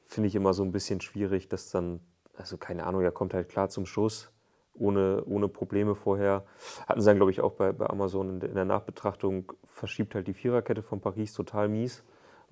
finde 0.06 0.28
ich 0.28 0.34
immer 0.34 0.54
so 0.54 0.62
ein 0.62 0.72
bisschen 0.72 1.00
schwierig, 1.00 1.48
dass 1.48 1.70
dann, 1.70 2.00
also 2.36 2.56
keine 2.56 2.86
Ahnung, 2.86 3.02
er 3.02 3.12
kommt 3.12 3.34
halt 3.34 3.48
klar 3.48 3.68
zum 3.68 3.84
Schuss, 3.84 4.30
ohne, 4.74 5.22
ohne 5.26 5.48
Probleme 5.48 5.94
vorher. 5.94 6.44
Hatten 6.86 7.00
sie 7.00 7.06
dann, 7.06 7.16
glaube 7.16 7.30
ich, 7.30 7.40
auch 7.40 7.52
bei, 7.52 7.72
bei 7.72 7.88
Amazon 7.88 8.40
in 8.40 8.54
der 8.54 8.64
Nachbetrachtung, 8.64 9.52
verschiebt 9.66 10.14
halt 10.14 10.28
die 10.28 10.34
Viererkette 10.34 10.82
von 10.82 11.00
Paris 11.00 11.34
total 11.34 11.68
mies. 11.68 12.02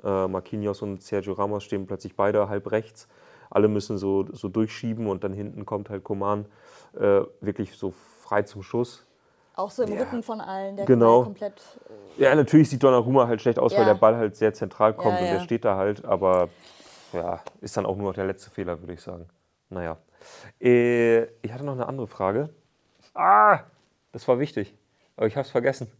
Äh, 0.05 0.29
Marquinhos 0.29 0.83
und 0.83 1.03
Sergio 1.03 1.33
Ramos 1.33 1.65
stehen 1.65 1.87
plötzlich 1.87 2.15
beide 2.15 2.49
halb 2.49 2.71
rechts. 2.71 3.09
Alle 3.51 3.69
müssen 3.69 3.99
so, 3.99 4.27
so 4.33 4.49
durchschieben 4.49 5.07
und 5.07 5.25
dann 5.25 5.33
hinten 5.33 5.65
kommt 5.65 5.89
halt 5.91 6.05
Coman 6.05 6.47
äh, 6.95 7.23
wirklich 7.41 7.77
so 7.77 7.93
frei 8.23 8.43
zum 8.43 8.63
Schuss. 8.63 9.07
Auch 9.57 9.71
so 9.71 9.85
im 9.85 9.93
Ja. 9.93 10.01
Rücken 10.01 10.23
von 10.23 10.41
allen, 10.41 10.77
der 10.77 10.87
Genau. 10.87 11.23
Komplett 11.23 11.63
Ja, 12.17 12.35
natürlich 12.35 12.69
sieht 12.71 12.83
Donnarumma 12.83 13.27
halt 13.29 13.41
schlecht 13.41 13.59
aus, 13.59 13.73
weil 13.73 13.81
Ja. 13.81 13.87
der 13.87 13.95
Ball 13.95 14.17
halt 14.17 14.37
sehr 14.37 14.53
zentral 14.53 14.95
kommt 14.95 15.17
Ja, 15.17 15.23
und 15.25 15.27
ja. 15.29 15.33
der 15.35 15.41
steht 15.41 15.65
da 15.65 15.77
halt, 15.77 16.05
aber 16.05 16.49
ja, 17.13 17.41
ist 17.61 17.77
dann 17.77 17.87
auch 17.87 17.97
nur 17.97 18.09
noch 18.09 18.15
der 18.15 18.27
letzte 18.27 18.51
Fehler, 18.51 18.81
würde 18.81 18.93
ich 18.93 19.01
sagen. 19.01 19.29
Naja. 19.71 19.97
Äh, 20.61 21.25
ich 21.43 21.53
hatte 21.53 21.65
noch 21.65 21.73
eine 21.73 21.87
andere 21.87 22.07
Frage. 22.07 22.51
Ah, 23.15 23.61
das 24.13 24.27
war 24.27 24.39
wichtig, 24.39 24.75
aber 25.17 25.27
ich 25.27 25.37
habe 25.37 25.45
es 25.45 25.51
vergessen. 25.51 25.91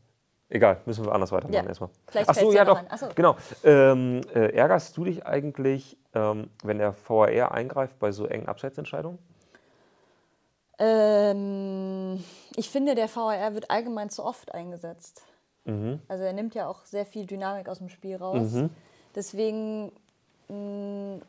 Egal, 0.51 0.81
müssen 0.85 1.05
wir 1.07 1.13
anders 1.13 1.33
weitermachen 1.33 1.63
Ja. 1.65 1.69
erstmal. 1.69 1.91
Vielleicht 2.07 2.29
Ach 2.29 2.35
so, 2.35 2.51
ja 2.53 2.59
ja 2.59 2.65
doch. 2.65 2.81
so. 2.99 3.09
Genau. 3.15 3.37
Ähm, 3.65 4.21
äh, 4.35 4.55
ärgerst 4.55 4.97
du 4.97 5.05
dich 5.05 5.27
eigentlich, 5.27 5.97
ähm, 6.15 6.51
wenn 6.63 6.79
der 6.79 6.95
VAR 7.09 7.53
eingreift 7.53 7.99
bei 7.99 8.13
so 8.13 8.27
engen 8.27 8.47
Abseitsentscheidungen? 8.47 9.19
Ähm, 10.79 12.23
ich 12.57 12.69
finde, 12.71 12.95
der 12.95 13.09
VAR 13.15 13.55
wird 13.55 13.71
allgemein 13.71 14.11
zu 14.11 14.25
oft 14.25 14.53
eingesetzt. 14.53 15.23
Mhm. 15.65 16.01
Also 16.09 16.25
er 16.25 16.33
nimmt 16.33 16.55
ja 16.55 16.69
auch 16.69 16.85
sehr 16.85 17.07
viel 17.07 17.27
Dynamik 17.27 17.69
aus 17.69 17.79
dem 17.79 17.89
Spiel 17.89 18.17
raus. 18.17 18.53
Deswegen, 19.15 19.93
mh, 20.49 21.21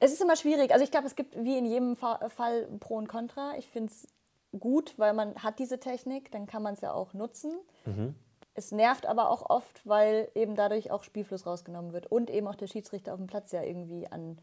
es 0.00 0.12
ist 0.12 0.20
immer 0.20 0.36
schwierig. 0.36 0.72
Also 0.72 0.84
ich 0.84 0.90
glaube, 0.90 1.06
es 1.06 1.14
gibt 1.14 1.36
wie 1.42 1.56
in 1.56 1.64
jedem 1.64 1.96
Fa 1.96 2.28
Fall 2.28 2.66
Pro 2.80 2.96
und 2.96 3.08
Contra. 3.08 3.54
Ich 3.56 3.68
finde 3.68 3.92
es 3.92 4.08
gut, 4.58 4.94
weil 4.96 5.12
man 5.14 5.34
hat 5.36 5.58
diese 5.58 5.78
Technik, 5.78 6.30
dann 6.32 6.46
kann 6.46 6.62
man 6.62 6.74
es 6.74 6.80
ja 6.80 6.92
auch 6.92 7.12
nutzen. 7.14 7.52
Es 8.58 8.72
nervt 8.72 9.04
aber 9.04 9.28
auch 9.30 9.50
oft, 9.50 9.86
weil 9.86 10.30
eben 10.34 10.54
dadurch 10.56 10.90
auch 10.90 11.02
Spielfluss 11.02 11.44
rausgenommen 11.46 11.92
wird 11.92 12.06
und 12.10 12.30
eben 12.30 12.48
auch 12.48 12.54
der 12.54 12.66
Schiedsrichter 12.68 13.12
auf 13.12 13.18
dem 13.18 13.26
Platz 13.26 13.52
ja 13.52 13.62
irgendwie 13.62 14.10
an 14.10 14.38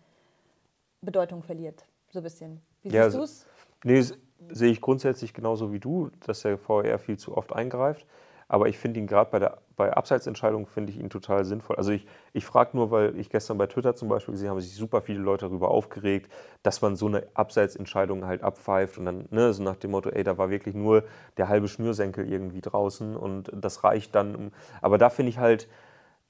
Bedeutung 1.01 1.41
verliert. 1.41 1.85
So 2.11 2.19
ein 2.19 2.23
bisschen. 2.23 2.61
Wie 2.83 2.89
Ja, 2.89 3.09
siehst 3.09 3.13
so- 3.13 3.17
du 3.17 3.23
es? 3.23 3.47
Nee, 3.83 4.53
sehe 4.53 4.71
ich 4.71 4.81
grundsätzlich 4.81 5.33
genauso 5.33 5.73
wie 5.73 5.79
du, 5.79 6.11
dass 6.27 6.41
der 6.41 6.59
VR 6.59 6.99
viel 6.99 7.17
zu 7.17 7.35
oft 7.35 7.53
eingreift. 7.53 8.05
Aber 8.47 8.67
ich 8.67 8.77
finde 8.77 8.99
ihn 8.99 9.07
gerade 9.07 9.29
bei, 9.31 9.39
der- 9.39 9.57
bei 9.75 9.91
Abseitsentscheidungen 9.93 10.65
finde 10.67 10.91
ich 10.91 10.99
ihn 10.99 11.09
total 11.09 11.45
sinnvoll. 11.45 11.75
Also 11.77 11.91
ich, 11.91 12.05
ich 12.33 12.45
frage 12.45 12.71
nur, 12.77 12.91
weil 12.91 13.17
ich 13.19 13.29
gestern 13.29 13.57
bei 13.57 13.67
Twitter 13.67 13.95
zum 13.95 14.09
Beispiel 14.09 14.33
gesehen 14.33 14.49
habe, 14.49 14.61
sich 14.61 14.75
super 14.75 15.01
viele 15.01 15.19
Leute 15.19 15.45
darüber 15.47 15.69
aufgeregt, 15.71 16.31
dass 16.61 16.81
man 16.81 16.95
so 16.95 17.07
eine 17.07 17.23
Abseitsentscheidung 17.33 18.25
halt 18.25 18.43
abpfeift 18.43 18.97
und 18.97 19.05
dann 19.05 19.25
ne, 19.31 19.53
so 19.53 19.63
nach 19.63 19.75
dem 19.77 19.91
Motto, 19.91 20.09
ey, 20.09 20.23
da 20.23 20.37
war 20.37 20.49
wirklich 20.49 20.75
nur 20.75 21.03
der 21.37 21.47
halbe 21.47 21.67
Schnürsenkel 21.67 22.29
irgendwie 22.31 22.61
draußen 22.61 23.15
und 23.15 23.51
das 23.53 23.83
reicht 23.83 24.13
dann. 24.15 24.51
Aber 24.81 24.97
da 24.97 25.09
finde 25.09 25.29
ich 25.31 25.39
halt, 25.39 25.67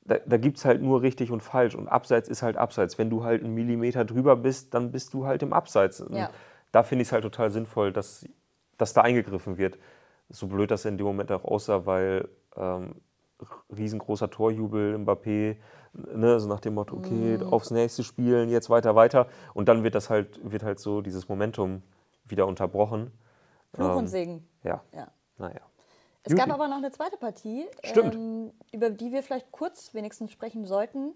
da, 0.06 0.18
da 0.26 0.38
gibt 0.38 0.58
es 0.58 0.66
halt 0.66 0.82
nur 0.82 1.02
richtig 1.02 1.32
und 1.32 1.42
falsch 1.42 1.76
und 1.76 1.88
Abseits 1.88 2.30
ist 2.30 2.42
halt 2.44 2.58
Abseits. 2.58 2.98
Wenn 2.98 3.10
du 3.10 3.24
halt 3.24 3.44
einen 3.44 3.54
Millimeter 3.54 4.06
drüber 4.06 4.36
bist, 4.36 4.74
dann 4.74 4.92
bist 4.92 5.14
du 5.14 5.26
halt 5.26 5.44
im 5.44 5.54
Abseits. 5.54 6.02
Und 6.02 6.16
Ja. 6.16 6.30
Da 6.72 6.82
finde 6.84 7.04
ich 7.04 7.10
es 7.10 7.12
halt 7.12 7.24
total 7.24 7.52
sinnvoll, 7.52 7.92
dass, 7.94 8.26
dass 8.80 8.94
da 8.94 9.02
eingegriffen 9.02 9.58
wird. 9.58 9.78
So 10.30 10.48
blöd 10.48 10.72
das 10.72 10.86
in 10.86 10.98
dem 10.98 11.06
Moment 11.06 11.32
auch 11.32 11.44
aussah, 11.44 11.86
weil 11.86 12.28
ähm, 12.56 12.96
riesengroßer 13.76 14.30
Torjubel, 14.30 14.98
Mbappé, 14.98 15.58
ne, 15.94 16.40
so 16.40 16.48
nach 16.48 16.60
dem 16.60 16.76
Motto, 16.76 16.96
okay, 16.98 17.38
Mhm. 17.38 17.44
aufs 17.44 17.72
nächste 17.72 18.04
Spielen, 18.04 18.50
jetzt 18.50 18.70
weiter, 18.70 18.96
weiter. 18.96 19.28
Und 19.54 19.68
dann 19.68 19.84
wird 19.84 19.96
das 19.96 20.10
halt, 20.10 20.40
wird 20.50 20.64
halt 20.64 20.80
so 20.80 21.02
dieses 21.02 21.28
Momentum 21.28 21.82
wieder 22.26 22.48
unterbrochen. 22.48 23.12
Fluch 23.74 23.90
Ähm, 23.92 23.98
und 23.98 24.08
Segen. 24.08 24.48
Ja, 24.64 24.82
Ja. 24.94 25.08
naja. 25.38 25.62
Es 26.26 26.32
Juti. 26.32 26.42
gab 26.46 26.54
aber 26.54 26.70
noch 26.70 26.78
eine 26.78 26.92
zweite 26.92 27.18
Partie, 27.18 27.66
ähm, 27.84 28.52
über 28.72 28.90
die 28.90 29.12
wir 29.12 29.24
vielleicht 29.24 29.52
kurz 29.52 29.94
wenigstens 29.94 30.32
sprechen 30.32 30.66
sollten. 30.66 31.14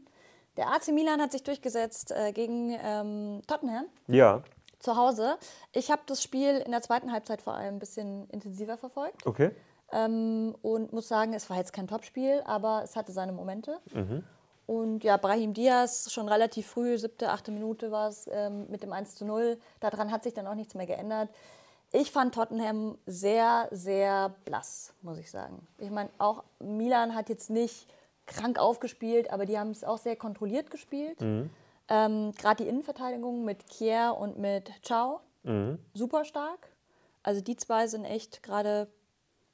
Der 0.57 0.67
AC 0.73 0.89
Milan 0.91 1.21
hat 1.21 1.31
sich 1.31 1.43
durchgesetzt 1.43 2.11
äh, 2.11 2.33
gegen 2.33 2.75
ähm, 2.83 3.41
Tottenham 3.47 3.85
Ja, 4.07 4.41
zu 4.79 4.95
Hause. 4.95 5.37
Ich 5.73 5.91
habe 5.91 6.01
das 6.05 6.21
Spiel 6.21 6.57
in 6.65 6.71
der 6.71 6.81
zweiten 6.81 7.11
Halbzeit 7.11 7.41
vor 7.41 7.53
allem 7.53 7.75
ein 7.75 7.79
bisschen 7.79 8.29
intensiver 8.29 8.77
verfolgt 8.77 9.25
okay. 9.25 9.51
ähm, 9.91 10.55
und 10.61 10.93
muss 10.93 11.07
sagen, 11.07 11.33
es 11.33 11.49
war 11.49 11.57
jetzt 11.57 11.73
kein 11.73 11.87
Topspiel, 11.87 12.41
aber 12.45 12.81
es 12.83 12.95
hatte 12.95 13.11
seine 13.11 13.31
Momente. 13.31 13.79
Und 14.67 15.05
ja, 15.05 15.15
Brahim 15.15 15.53
Diaz 15.53 16.11
schon 16.11 16.27
relativ 16.27 16.67
früh, 16.67 16.97
siebte, 16.97 17.29
achte 17.29 17.51
Minute 17.51 17.89
war 17.89 18.09
es 18.09 18.29
ähm, 18.29 18.69
mit 18.69 18.83
dem 18.83 18.91
1 18.91 19.15
zu 19.15 19.25
0. 19.25 19.57
Daran 19.79 20.11
hat 20.11 20.23
sich 20.23 20.33
dann 20.33 20.45
auch 20.45 20.55
nichts 20.55 20.75
mehr 20.75 20.85
geändert. 20.85 21.29
Ich 21.93 22.11
fand 22.11 22.35
Tottenham 22.35 22.97
sehr, 23.05 23.69
sehr 23.71 24.35
blass, 24.43 24.93
muss 25.01 25.19
ich 25.19 25.31
sagen. 25.31 25.65
Ich 25.77 25.89
meine, 25.89 26.09
auch 26.17 26.43
Milan 26.59 27.15
hat 27.15 27.29
jetzt 27.29 27.49
nicht 27.49 27.87
krank 28.25 28.59
aufgespielt, 28.59 29.31
aber 29.31 29.45
die 29.45 29.57
haben 29.57 29.71
es 29.71 29.85
auch 29.85 29.97
sehr 29.97 30.17
kontrolliert 30.17 30.69
gespielt. 30.69 31.21
Ähm, 31.89 32.31
Gerade 32.37 32.63
die 32.63 32.69
Innenverteidigung 32.69 33.45
mit 33.45 33.67
Kier 33.67 34.15
und 34.19 34.37
mit 34.37 34.71
Ciao, 34.83 35.21
super 35.93 36.25
stark. 36.25 36.67
Also 37.23 37.39
die 37.41 37.55
zwei 37.55 37.87
sind 37.87 38.03
echt 38.03 38.43
gerade 38.43 38.87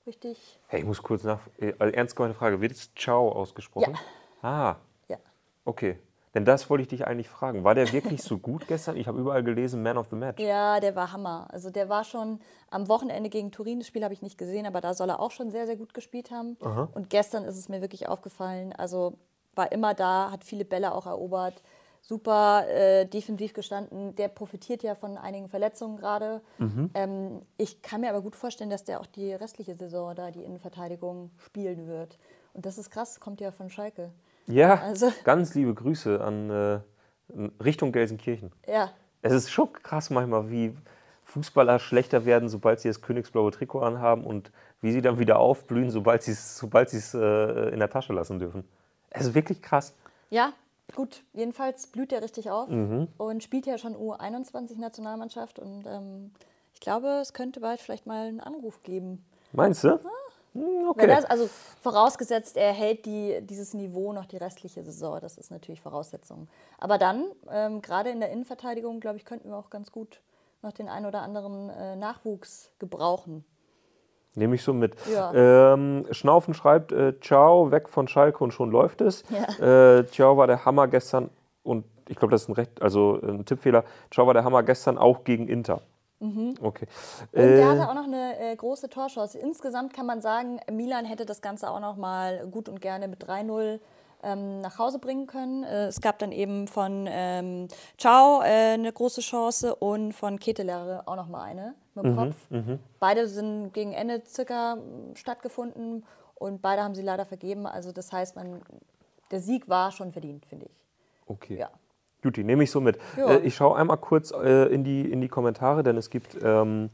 richtig, 0.08 0.60
Hey, 0.68 0.80
ich 0.80 0.86
muss 0.86 1.02
kurz 1.04 1.24
nach. 1.24 1.40
äh, 1.60 1.74
Also 1.78 1.94
ernst 1.94 2.16
gemeinte 2.16 2.38
Frage. 2.38 2.60
Wird 2.62 2.72
jetzt 2.72 2.98
Ciao 2.98 3.32
ausgesprochen? 3.32 3.96
Ah, 4.42 4.76
ja. 5.08 5.18
okay. 5.66 6.00
Denn 6.34 6.46
das 6.46 6.68
wollte 6.68 6.82
ich 6.82 6.88
dich 6.88 7.06
eigentlich 7.06 7.30
fragen. 7.30 7.64
War 7.64 7.76
der 7.76 7.92
wirklich 7.94 8.24
so 8.24 8.40
gut 8.40 8.68
gestern? 8.68 8.98
Ich 8.98 9.08
habe 9.08 9.20
überall 9.20 9.44
gelesen, 9.44 9.84
Man 9.84 10.00
of 10.00 10.08
the 10.10 10.16
Match. 10.16 10.42
Ja, 10.42 10.80
der 10.80 10.96
war 10.96 11.12
Hammer. 11.12 11.48
Also 11.52 11.70
der 11.70 11.90
war 11.90 12.04
schon 12.04 12.40
am 12.72 12.88
Wochenende 12.88 13.30
gegen 13.30 13.52
Turin, 13.52 13.78
das 13.78 13.88
Spiel 13.88 14.04
habe 14.04 14.16
ich 14.16 14.24
nicht 14.24 14.40
gesehen, 14.40 14.66
aber 14.66 14.82
da 14.82 14.96
soll 14.96 15.10
er 15.10 15.20
auch 15.20 15.30
schon 15.30 15.52
sehr, 15.52 15.68
sehr 15.68 15.76
gut 15.76 15.94
gespielt 15.94 16.32
haben. 16.32 16.56
Und 16.96 17.12
gestern 17.12 17.44
ist 17.44 17.56
es 17.56 17.70
mir 17.70 17.82
wirklich 17.82 18.08
aufgefallen. 18.10 18.74
Also 18.74 19.14
war 19.54 19.72
immer 19.72 19.94
da, 19.94 20.32
hat 20.32 20.44
viele 20.44 20.66
Bälle 20.66 20.96
auch 20.96 21.06
erobert, 21.06 21.62
super 22.06 22.66
äh, 22.68 23.06
defensiv 23.06 23.54
gestanden. 23.54 24.14
Der 24.16 24.28
profitiert 24.28 24.84
ja 24.84 24.94
von 24.94 25.18
einigen 25.18 25.48
Verletzungen 25.48 25.98
gerade. 25.98 26.42
Ähm, 26.94 27.42
ich 27.58 27.82
kann 27.82 28.02
mir 28.02 28.10
aber 28.10 28.22
gut 28.22 28.36
vorstellen, 28.36 28.70
dass 28.70 28.84
der 28.84 29.00
auch 29.00 29.06
die 29.06 29.34
restliche 29.34 29.76
Saison 29.76 30.14
da 30.14 30.30
die 30.30 30.44
Innenverteidigung 30.44 31.32
spielen 31.38 31.88
wird. 31.88 32.20
Und 32.54 32.66
das 32.66 32.78
ist 32.78 32.92
krass, 32.92 33.20
kommt 33.20 33.40
ja 33.42 33.52
von 33.52 33.70
Schalke. 33.70 34.12
Ja, 34.48 34.76
Also- 34.76 35.12
ganz 35.24 35.56
liebe 35.56 35.74
Grüße 35.74 36.22
an 36.22 36.50
äh, 36.50 36.80
Richtung 37.64 37.92
Gelsenkirchen. 37.94 38.52
Ja, 38.68 38.92
Es 39.22 39.32
ist 39.32 39.50
schon 39.50 39.72
krass 39.72 40.10
manchmal, 40.10 40.52
wie 40.52 40.76
Fußballer 41.24 41.80
schlechter 41.80 42.26
werden, 42.26 42.50
sobald 42.50 42.82
sie 42.82 42.90
das 42.90 43.02
königsblaue 43.02 43.52
Trikot 43.52 43.80
anhaben 43.80 44.26
und 44.26 44.52
wie 44.82 44.92
sie 44.92 45.02
dann 45.02 45.18
wieder 45.20 45.40
aufblühen, 45.40 45.90
sobald 45.90 46.22
sie 46.22 46.32
es 46.34 46.58
sobald 46.58 46.90
sie's, 46.90 47.14
äh, 47.14 47.70
in 47.70 47.80
der 47.80 47.90
Tasche 47.90 48.12
lassen 48.12 48.40
dürfen. 48.40 48.66
Es 49.10 49.28
ist 49.28 49.34
wirklich 49.34 49.62
krass. 49.62 49.96
Ja, 50.30 50.52
gut. 50.96 51.24
Jedenfalls 51.34 51.88
blüht 51.88 52.12
er 52.12 52.22
richtig 52.22 52.52
auf 52.52 52.70
und 53.18 53.44
spielt 53.44 53.66
ja 53.66 53.78
schon 53.78 53.96
U21-Nationalmannschaft. 53.96 55.60
Und 55.60 55.86
ähm, 55.88 56.32
ich 56.74 56.80
glaube, 56.80 57.08
es 57.22 57.34
könnte 57.34 57.60
bald 57.60 57.80
vielleicht 57.80 58.06
mal 58.06 58.28
einen 58.28 58.40
Anruf 58.40 58.84
geben. 58.84 59.26
Meinst 59.52 59.84
du? 59.84 60.00
Hm, 60.54 60.62
Wenn 60.64 60.88
okay. 60.88 61.08
das, 61.08 61.26
also 61.26 61.50
vorausgesetzt, 61.82 62.58
er 62.58 62.74
hält 62.74 63.06
die, 63.06 63.40
dieses 63.42 63.74
Niveau 63.74 64.14
noch 64.14 64.26
die 64.26 64.38
restliche 64.38 64.84
Saison. 64.84 65.20
Das 65.20 65.38
ist 65.38 65.50
natürlich 65.50 65.82
Voraussetzung. 65.82 66.48
Aber 66.78 66.98
dann, 66.98 67.26
ähm, 67.50 67.82
gerade 67.82 68.12
in 68.12 68.20
der 68.20 68.30
Innenverteidigung, 68.30 69.00
glaube 69.00 69.18
ich, 69.18 69.26
könnten 69.26 69.50
wir 69.50 69.58
auch 69.58 69.70
ganz 69.70 69.92
gut 69.92 70.22
noch 70.62 70.72
den 70.72 70.90
einen 70.90 71.06
oder 71.06 71.22
anderen 71.22 71.70
äh, 71.70 71.96
Nachwuchs 71.96 72.72
gebrauchen. 72.80 73.44
Nehme 74.36 74.56
ich 74.56 74.64
so 74.64 74.74
mit. 74.74 74.96
Ja. 75.12 75.74
Ähm, 75.74 76.06
Schnaufen 76.12 76.54
schreibt, 76.54 76.92
äh, 76.92 77.14
ciao, 77.22 77.72
weg 77.72 77.88
von 77.90 78.08
Schalke 78.08 78.44
und 78.44 78.52
schon 78.52 78.72
läuft 78.72 79.02
es. 79.02 79.24
Äh, 79.60 80.06
ciao 80.08 80.38
war 80.38 80.48
der 80.48 80.66
Hammer 80.66 80.88
gestern 80.88 81.30
und 81.62 81.86
ich 82.10 82.18
glaube, 82.18 82.32
das 82.32 82.44
ist 82.44 82.50
ein 82.50 82.54
recht, 82.54 82.82
also 82.82 83.20
ein 83.22 83.46
Tippfehler. 83.46 83.84
Ciao 84.12 84.26
war 84.28 84.34
der 84.34 84.44
Hammer 84.44 84.64
gestern 84.64 84.98
auch 84.98 85.24
gegen 85.24 85.48
Inter. 85.48 85.82
Okay. 86.62 86.86
Und 87.34 87.42
der 87.42 87.60
Äh, 87.60 87.66
hatte 87.66 87.90
auch 87.90 87.96
noch 87.96 88.06
eine 88.06 88.40
äh, 88.40 88.56
große 88.56 88.90
Torchance. 88.90 89.38
Insgesamt 89.38 89.94
kann 89.94 90.06
man 90.06 90.22
sagen, 90.22 90.60
Milan 90.72 91.04
hätte 91.04 91.26
das 91.26 91.42
Ganze 91.42 91.70
auch 91.70 91.82
noch 91.82 91.98
mal 91.98 92.48
gut 92.50 92.70
und 92.70 92.80
gerne 92.80 93.10
mit 93.10 93.26
3-0 93.26 93.80
ähm, 94.24 94.62
nach 94.62 94.80
Hause 94.80 95.00
bringen 95.00 95.28
können. 95.28 95.64
Äh, 95.64 95.88
es 95.88 96.00
gab 96.00 96.20
dann 96.20 96.32
eben 96.32 96.68
von 96.70 97.08
ähm, 97.10 97.68
Ciao 97.98 98.42
äh, 98.42 98.74
eine 98.74 98.92
große 98.94 99.20
Chance 99.20 99.76
und 99.76 100.14
von 100.14 100.40
Ketelere 100.40 101.04
auch 101.08 101.18
noch 101.18 101.28
mal 101.28 101.44
eine 101.44 101.76
mit 101.96 102.06
dem 102.06 102.16
Kopf. 102.16 102.36
Beide 103.00 103.28
sind 103.28 103.74
gegen 103.74 103.94
Ende 103.94 104.22
circa 104.26 104.74
ähm, 104.74 105.16
stattgefunden 105.16 106.04
und 106.36 106.62
beide 106.62 106.84
haben 106.84 106.96
sie 106.96 107.02
leider 107.02 107.26
vergeben. 107.26 107.66
Also 107.66 107.92
das 107.92 108.12
heißt, 108.12 108.36
man, 108.36 108.62
der 109.32 109.40
Sieg 109.40 109.70
war 109.70 109.92
schon 109.92 110.12
verdient, 110.12 110.46
finde 110.46 110.66
ich. 110.66 110.86
okay. 111.28 111.58
Ja. 111.58 111.70
Gut, 112.24 112.38
die 112.38 112.46
nehme 112.46 112.64
ich 112.64 112.72
so 112.72 112.80
mit. 112.80 112.98
Äh, 113.18 113.40
ich 113.40 113.56
schaue 113.56 113.76
einmal 113.78 113.98
kurz 113.98 114.32
äh, 114.32 114.74
in, 114.74 114.86
die, 114.86 115.12
in 115.12 115.20
die 115.20 115.28
Kommentare, 115.28 115.84
denn 115.84 115.98
es 115.98 116.10
gibt, 116.10 116.38
ähm, 116.42 116.90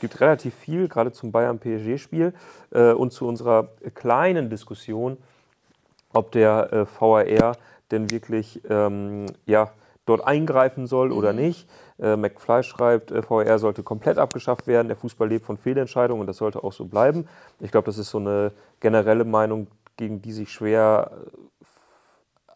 gibt 0.00 0.20
relativ 0.20 0.54
viel, 0.56 0.88
gerade 0.88 1.12
zum 1.12 1.30
Bayern-PSG-Spiel 1.30 2.34
äh, 2.72 2.92
und 2.92 3.12
zu 3.12 3.28
unserer 3.28 3.68
kleinen 3.94 4.50
Diskussion, 4.50 5.18
ob 6.12 6.32
der 6.32 6.72
äh, 6.72 6.86
VAR 7.00 7.56
denn 7.92 8.10
wirklich 8.10 8.60
ähm, 8.68 9.26
ja, 9.46 9.70
dort 10.04 10.26
eingreifen 10.26 10.88
soll 10.88 11.12
oder 11.12 11.32
nicht. 11.32 11.68
Äh, 12.02 12.16
McFly 12.16 12.64
schreibt, 12.64 13.12
äh, 13.12 13.22
VAR 13.22 13.60
sollte 13.60 13.84
komplett 13.84 14.18
abgeschafft 14.18 14.66
werden. 14.66 14.88
Der 14.88 14.96
Fußball 14.96 15.28
lebt 15.28 15.46
von 15.46 15.56
Fehlentscheidungen 15.56 16.20
und 16.20 16.26
das 16.26 16.38
sollte 16.38 16.64
auch 16.64 16.72
so 16.72 16.86
bleiben. 16.86 17.28
Ich 17.60 17.70
glaube, 17.70 17.86
das 17.86 17.96
ist 17.96 18.10
so 18.10 18.18
eine 18.18 18.50
generelle 18.80 19.24
Meinung, 19.24 19.68
gegen 19.96 20.20
die 20.20 20.32
sich 20.32 20.50
schwer 20.50 21.12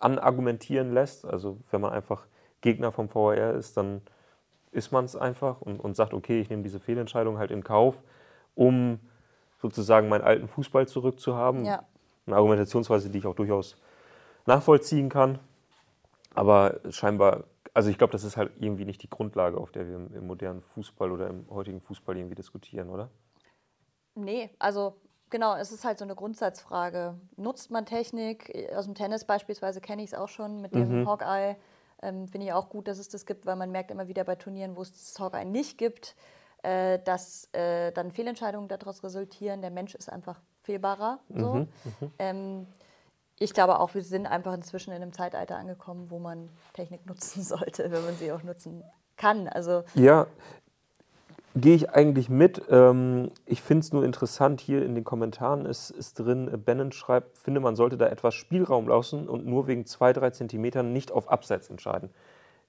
anargumentieren 0.00 0.92
lässt. 0.92 1.24
Also 1.24 1.58
wenn 1.70 1.80
man 1.80 1.92
einfach 1.92 2.26
Gegner 2.60 2.90
vom 2.90 3.08
VAR 3.14 3.52
ist, 3.54 3.76
dann 3.76 4.02
ist 4.72 4.90
man 4.90 5.04
es 5.04 5.14
einfach 5.14 5.60
und, 5.60 5.78
und 5.78 5.94
sagt, 5.94 6.12
okay, 6.12 6.40
ich 6.40 6.50
nehme 6.50 6.64
diese 6.64 6.80
Fehlentscheidung 6.80 7.38
halt 7.38 7.52
in 7.52 7.62
Kauf, 7.62 7.94
um 8.56 8.98
sozusagen 9.62 10.08
meinen 10.08 10.24
alten 10.24 10.48
Fußball 10.48 10.88
zurückzuhaben. 10.88 11.64
Ja. 11.64 11.84
Eine 12.26 12.34
Argumentationsweise, 12.34 13.10
die 13.10 13.18
ich 13.18 13.26
auch 13.26 13.36
durchaus 13.36 13.76
nachvollziehen 14.44 15.08
kann. 15.08 15.38
Aber 16.34 16.80
scheinbar, 16.90 17.44
also 17.76 17.90
ich 17.90 17.98
glaube, 17.98 18.12
das 18.12 18.24
ist 18.24 18.38
halt 18.38 18.52
irgendwie 18.58 18.86
nicht 18.86 19.02
die 19.02 19.10
Grundlage, 19.10 19.58
auf 19.58 19.70
der 19.70 19.86
wir 19.86 19.96
im, 19.96 20.14
im 20.14 20.26
modernen 20.26 20.62
Fußball 20.62 21.12
oder 21.12 21.28
im 21.28 21.46
heutigen 21.50 21.82
Fußball 21.82 22.16
irgendwie 22.16 22.34
diskutieren, 22.34 22.88
oder? 22.88 23.10
Nee, 24.14 24.48
also 24.58 24.96
genau, 25.28 25.54
es 25.56 25.70
ist 25.72 25.84
halt 25.84 25.98
so 25.98 26.04
eine 26.06 26.14
Grundsatzfrage. 26.14 27.20
Nutzt 27.36 27.70
man 27.70 27.84
Technik? 27.84 28.50
Aus 28.74 28.86
dem 28.86 28.94
Tennis 28.94 29.26
beispielsweise 29.26 29.82
kenne 29.82 30.02
ich 30.02 30.12
es 30.12 30.14
auch 30.14 30.30
schon 30.30 30.62
mit 30.62 30.74
dem 30.74 31.06
Hawkeye. 31.06 31.56
Ähm, 32.00 32.26
Finde 32.28 32.46
ich 32.46 32.52
auch 32.54 32.70
gut, 32.70 32.88
dass 32.88 32.96
es 32.96 33.10
das 33.10 33.26
gibt, 33.26 33.44
weil 33.44 33.56
man 33.56 33.70
merkt 33.70 33.90
immer 33.90 34.08
wieder 34.08 34.24
bei 34.24 34.36
Turnieren, 34.36 34.74
wo 34.74 34.80
es 34.80 34.92
das 34.92 35.20
Hawkeye 35.20 35.44
nicht 35.44 35.76
gibt, 35.76 36.16
äh, 36.62 36.98
dass 37.00 37.50
äh, 37.52 37.92
dann 37.92 38.10
Fehlentscheidungen 38.10 38.68
daraus 38.68 39.04
resultieren. 39.04 39.60
Der 39.60 39.70
Mensch 39.70 39.94
ist 39.94 40.10
einfach 40.10 40.40
fehlbarer. 40.62 41.20
So. 41.28 41.66
Ähm, 42.18 42.68
ich 43.38 43.52
glaube 43.52 43.78
auch, 43.80 43.94
wir 43.94 44.02
sind 44.02 44.26
einfach 44.26 44.54
inzwischen 44.54 44.90
in 44.90 45.02
einem 45.02 45.12
Zeitalter 45.12 45.56
angekommen, 45.56 46.10
wo 46.10 46.18
man 46.18 46.48
Technik 46.72 47.06
nutzen 47.06 47.42
sollte, 47.42 47.90
wenn 47.90 48.04
man 48.04 48.16
sie 48.16 48.32
auch 48.32 48.42
nutzen 48.42 48.82
kann. 49.16 49.48
Also 49.48 49.84
Ja, 49.94 50.26
gehe 51.54 51.74
ich 51.74 51.90
eigentlich 51.90 52.28
mit. 52.28 52.62
Ähm, 52.70 53.30
ich 53.46 53.62
finde 53.62 53.84
es 53.84 53.92
nur 53.92 54.04
interessant, 54.04 54.60
hier 54.60 54.84
in 54.84 54.94
den 54.94 55.04
Kommentaren 55.04 55.66
ist, 55.66 55.90
ist 55.90 56.18
drin, 56.18 56.52
äh, 56.52 56.56
Bannon 56.56 56.92
schreibt, 56.92 57.38
finde, 57.38 57.60
man 57.60 57.76
sollte 57.76 57.96
da 57.96 58.06
etwas 58.06 58.34
Spielraum 58.34 58.88
lassen 58.88 59.28
und 59.28 59.46
nur 59.46 59.66
wegen 59.66 59.86
zwei, 59.86 60.12
drei 60.12 60.30
Zentimetern 60.30 60.92
nicht 60.92 61.12
auf 61.12 61.30
Abseits 61.30 61.70
entscheiden. 61.70 62.10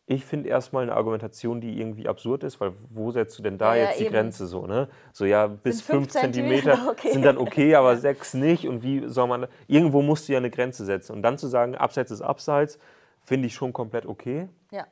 Ich 0.09 0.23
finde 0.23 0.47
erstmal 0.47 0.83
eine 0.83 0.95
Argumentation, 0.95 1.59
die 1.59 1.77
irgendwie 1.77 2.07
absurd 2.07 2.45
ist, 2.45 2.61
weil 2.61 2.71
wo 2.89 3.11
setzt 3.11 3.37
du 3.37 3.43
denn 3.43 3.57
da 3.57 3.75
Ja, 3.75 3.81
ja, 3.81 3.89
jetzt 3.89 3.99
die 3.99 4.05
eben. 4.05 4.13
Grenze 4.13 4.47
so, 4.47 4.65
ne? 4.65 4.87
So, 5.11 5.25
ja, 5.25 5.47
bis 5.47 5.79
Sind 5.79 5.85
fünf 5.85 6.07
Zentimeter 6.07 6.79
okay. 6.89 7.11
sind 7.11 7.25
dann 7.25 7.37
okay, 7.37 7.75
aber 7.75 7.97
sechs 7.97 8.33
nicht. 8.33 8.69
Und 8.69 8.83
wie 8.83 9.05
soll 9.09 9.27
man, 9.27 9.47
irgendwo 9.67 10.01
musst 10.01 10.29
du 10.29 10.31
ja 10.31 10.37
eine 10.37 10.49
Grenze 10.49 10.85
setzen. 10.85 11.11
Und 11.11 11.23
dann 11.23 11.37
zu 11.37 11.47
sagen, 11.47 11.75
Abseits 11.75 12.09
ist 12.11 12.21
Abseits, 12.21 12.79
finde 13.21 13.47
ich 13.47 13.53
schon 13.53 13.73
komplett 13.73 14.05
okay. 14.05 14.47
ja, 14.71 14.87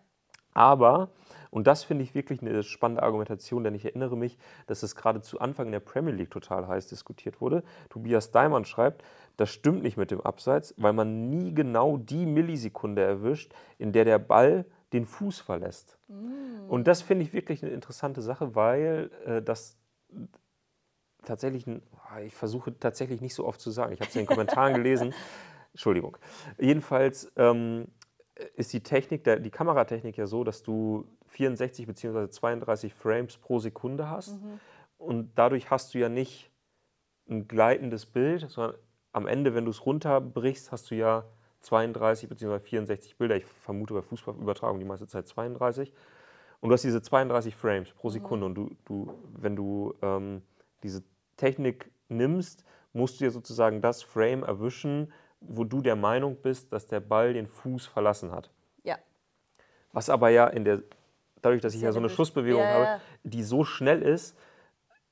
Aber, 0.53 1.11
und 1.49 1.65
das 1.65 1.85
finde 1.85 2.03
ich 2.03 2.13
wirklich 2.13 2.41
eine 2.41 2.61
spannende 2.63 3.01
Argumentation, 3.01 3.63
denn 3.63 3.73
ich 3.73 3.85
erinnere 3.85 4.17
mich, 4.17 4.37
dass 4.67 4.83
es 4.83 4.97
gerade 4.97 5.21
zu 5.21 5.39
Anfang 5.39 5.67
in 5.67 5.71
der 5.71 5.79
Premier 5.79 6.13
League 6.13 6.31
total 6.31 6.67
heiß 6.67 6.87
diskutiert 6.87 7.39
wurde. 7.39 7.63
Tobias 7.89 8.31
Daimann 8.31 8.65
schreibt, 8.65 9.01
das 9.37 9.49
stimmt 9.49 9.81
nicht 9.81 9.95
mit 9.95 10.11
dem 10.11 10.19
Abseits, 10.19 10.73
weil 10.75 10.91
man 10.91 11.29
nie 11.29 11.53
genau 11.53 11.95
die 11.95 12.25
Millisekunde 12.25 13.01
erwischt, 13.01 13.53
in 13.77 13.93
der 13.93 14.03
der 14.03 14.19
Ball 14.19 14.65
den 14.93 15.05
Fuß 15.05 15.39
verlässt. 15.39 15.97
Und 16.67 16.87
das 16.87 17.01
finde 17.01 17.23
ich 17.23 17.33
wirklich 17.33 17.63
eine 17.63 17.71
interessante 17.73 18.21
Sache, 18.21 18.55
weil 18.55 19.11
äh, 19.25 19.41
das 19.41 19.77
tatsächlich, 21.23 21.67
ein, 21.67 21.81
ah, 22.09 22.21
ich 22.21 22.33
versuche 22.33 22.77
tatsächlich 22.77 23.21
nicht 23.21 23.33
so 23.33 23.45
oft 23.45 23.59
zu 23.59 23.71
sagen, 23.71 23.93
ich 23.93 23.99
habe 23.99 24.09
es 24.09 24.15
in 24.15 24.21
den 24.21 24.27
Kommentaren 24.27 24.73
gelesen, 24.75 25.13
Entschuldigung. 25.73 26.17
Jedenfalls 26.59 27.31
ähm, 27.35 27.87
ist 28.55 28.71
die 28.73 28.81
Technik, 28.81 29.23
der, 29.23 29.39
die 29.39 29.51
Kameratechnik 29.51 30.17
ja 30.17 30.27
so, 30.27 30.43
dass 30.43 30.63
du 30.63 31.05
64 31.27 31.87
bzw. 31.87 32.29
32 32.29 32.93
Frames 32.93 33.37
pro 33.37 33.59
Sekunde 33.59 34.09
hast 34.09 34.39
und 34.97 35.31
dadurch 35.35 35.69
hast 35.69 35.93
du 35.93 35.97
ja 35.97 36.09
nicht 36.09 36.51
ein 37.29 37.47
gleitendes 37.47 38.05
Bild, 38.05 38.49
sondern 38.49 38.75
am 39.11 39.27
Ende, 39.27 39.55
wenn 39.55 39.65
du 39.65 39.71
es 39.71 39.85
runterbrichst, 39.85 40.71
hast 40.71 40.91
du 40.91 40.95
ja 40.95 41.25
32 41.65 42.29
bzw. 42.29 42.59
64 42.59 43.17
Bilder. 43.17 43.35
Ich 43.35 43.45
vermute 43.45 43.93
bei 43.93 44.01
Fußballübertragung 44.01 44.79
die 44.79 44.85
meiste 44.85 45.07
Zeit 45.07 45.27
32. 45.27 45.91
Und 46.61 46.69
du 46.69 46.73
hast 46.73 46.83
diese 46.83 47.01
32 47.01 47.55
Frames 47.55 47.91
pro 47.91 48.09
Sekunde. 48.09 48.45
Und 48.45 48.55
du, 48.55 48.71
du 48.85 49.13
wenn 49.35 49.55
du 49.55 49.93
ähm, 50.01 50.41
diese 50.83 51.03
Technik 51.37 51.91
nimmst, 52.07 52.63
musst 52.93 53.19
du 53.19 53.25
ja 53.25 53.31
sozusagen 53.31 53.81
das 53.81 54.03
Frame 54.03 54.43
erwischen, 54.43 55.11
wo 55.41 55.63
du 55.63 55.81
der 55.81 55.95
Meinung 55.95 56.37
bist, 56.37 56.71
dass 56.71 56.87
der 56.87 57.01
Ball 57.01 57.33
den 57.33 57.47
Fuß 57.47 57.85
verlassen 57.85 58.31
hat. 58.31 58.49
Ja. 58.83 58.97
Was 59.91 60.09
aber 60.09 60.29
ja 60.29 60.47
in 60.47 60.63
der, 60.63 60.81
dadurch, 61.41 61.61
dass 61.61 61.75
ich 61.75 61.81
ja 61.81 61.91
so 61.91 61.99
eine. 61.99 62.09
Schussbewegung 62.09 62.61
Ja, 62.61 62.73
habe, 62.73 63.01
die 63.23 63.43
so 63.43 63.63
schnell 63.63 64.01
ist, 64.01 64.37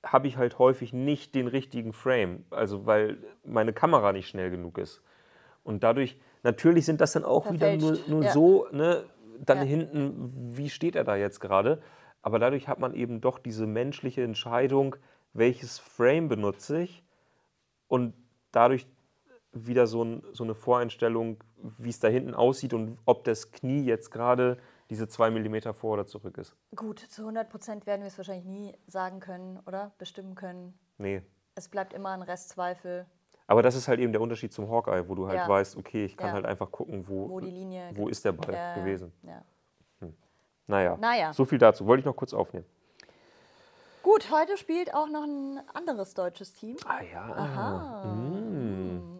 habe 0.03 0.27
ich 0.27 0.37
halt 0.37 0.59
häufig 0.59 0.93
nicht 0.93 1.35
den 1.35 1.47
richtigen 1.47 1.93
Frame. 1.93 2.45
Also 2.49 2.85
weil 2.85 3.17
meine 3.43 3.73
Kamera 3.73 4.11
nicht 4.11 4.27
schnell 4.27 4.49
genug 4.49 4.77
ist. 4.77 5.01
Und 5.63 5.83
dadurch, 5.83 6.17
natürlich 6.43 6.85
sind 6.85 7.01
das 7.01 7.13
dann 7.13 7.23
auch 7.23 7.51
wieder 7.51 7.71
nur, 7.75 7.89
Verfälscht, 7.95 8.09
nur 8.09 8.23
ja. 8.23 8.31
so, 8.31 8.67
ne, 8.71 9.05
dann 9.39 9.59
Ja. 9.59 9.63
hinten, 9.63 10.57
wie 10.57 10.69
steht 10.69 10.95
er 10.95 11.03
da 11.03 11.15
jetzt 11.15 11.39
gerade? 11.39 11.81
Aber 12.21 12.39
dadurch 12.39 12.67
hat 12.67 12.79
man 12.79 12.93
eben 12.93 13.21
doch 13.21 13.39
diese 13.39 13.65
menschliche 13.67 14.23
Entscheidung, 14.23 14.95
welches 15.33 15.79
Frame 15.79 16.27
benutze 16.27 16.81
ich 16.81 17.03
und 17.87 18.13
dadurch 18.51 18.87
wieder 19.51 19.87
so, 19.87 20.03
ein, 20.03 20.23
so 20.31 20.43
eine 20.43 20.55
Voreinstellung, 20.55 21.43
wie 21.77 21.89
es 21.89 21.99
da 21.99 22.07
hinten 22.07 22.33
aussieht 22.33 22.73
und 22.73 22.97
ob 23.05 23.23
das 23.23 23.51
Knie 23.51 23.83
jetzt 23.83 24.09
gerade 24.09 24.57
diese 24.89 25.07
zwei 25.07 25.31
Millimeter 25.31 25.73
vor 25.73 25.93
oder 25.93 26.05
zurück 26.05 26.37
ist. 26.37 26.55
Gut, 26.75 26.99
zu 26.99 27.21
100 27.21 27.49
Prozent 27.49 27.85
werden 27.85 28.01
wir 28.01 28.07
es 28.07 28.17
wahrscheinlich 28.17 28.45
nie 28.45 28.73
sagen 28.87 29.19
können 29.19 29.59
oder 29.65 29.93
bestimmen 29.97 30.35
können. 30.35 30.73
Nee. 30.97 31.21
Es 31.55 31.69
bleibt 31.69 31.93
immer 31.93 32.09
ein 32.09 32.21
Restzweifel, 32.21 33.05
Aber 33.47 33.61
das 33.61 33.75
ist 33.75 33.87
halt 33.87 33.99
eben 33.99 34.11
der 34.13 34.21
Unterschied 34.21 34.53
zum 34.53 34.69
Hawkeye, 34.69 35.07
wo 35.07 35.15
du 35.15 35.27
halt 35.27 35.37
Ja. 35.37 35.47
weißt, 35.47 35.75
okay, 35.77 36.05
ich 36.05 36.15
kann 36.17 36.27
Ja. 36.29 36.33
halt 36.33 36.45
einfach 36.45 36.71
gucken, 36.71 37.07
wo, 37.07 37.29
wo 37.29 37.39
die 37.39 37.49
Linie. 37.51 37.89
wo 37.93 38.07
ist 38.07 38.23
der 38.23 38.31
Ball 38.31 38.53
Ja, 38.53 38.75
gewesen. 38.75 39.11
Ja. 39.23 39.43
Naja, 40.65 40.95
Naja. 40.97 41.33
so 41.33 41.43
viel 41.43 41.57
dazu. 41.57 41.85
Wollte 41.85 41.99
ich 41.99 42.05
noch 42.05 42.15
kurz 42.15 42.33
aufnehmen. 42.33 42.65
Gut, 44.01 44.31
heute 44.31 44.57
spielt 44.57 44.93
auch 44.93 45.07
noch 45.09 45.23
ein 45.23 45.61
anderes 45.73 46.13
deutsches 46.13 46.53
Team. 46.53 46.77
Ah 46.85 47.01
ja. 47.03 47.21
Aha. 47.33 48.03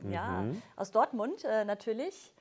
Ja, 0.09 0.41
Mhm. 0.41 0.61
aus 0.77 0.91
Dortmund 0.91 1.43
äh, 1.43 1.65
natürlich 1.65 2.33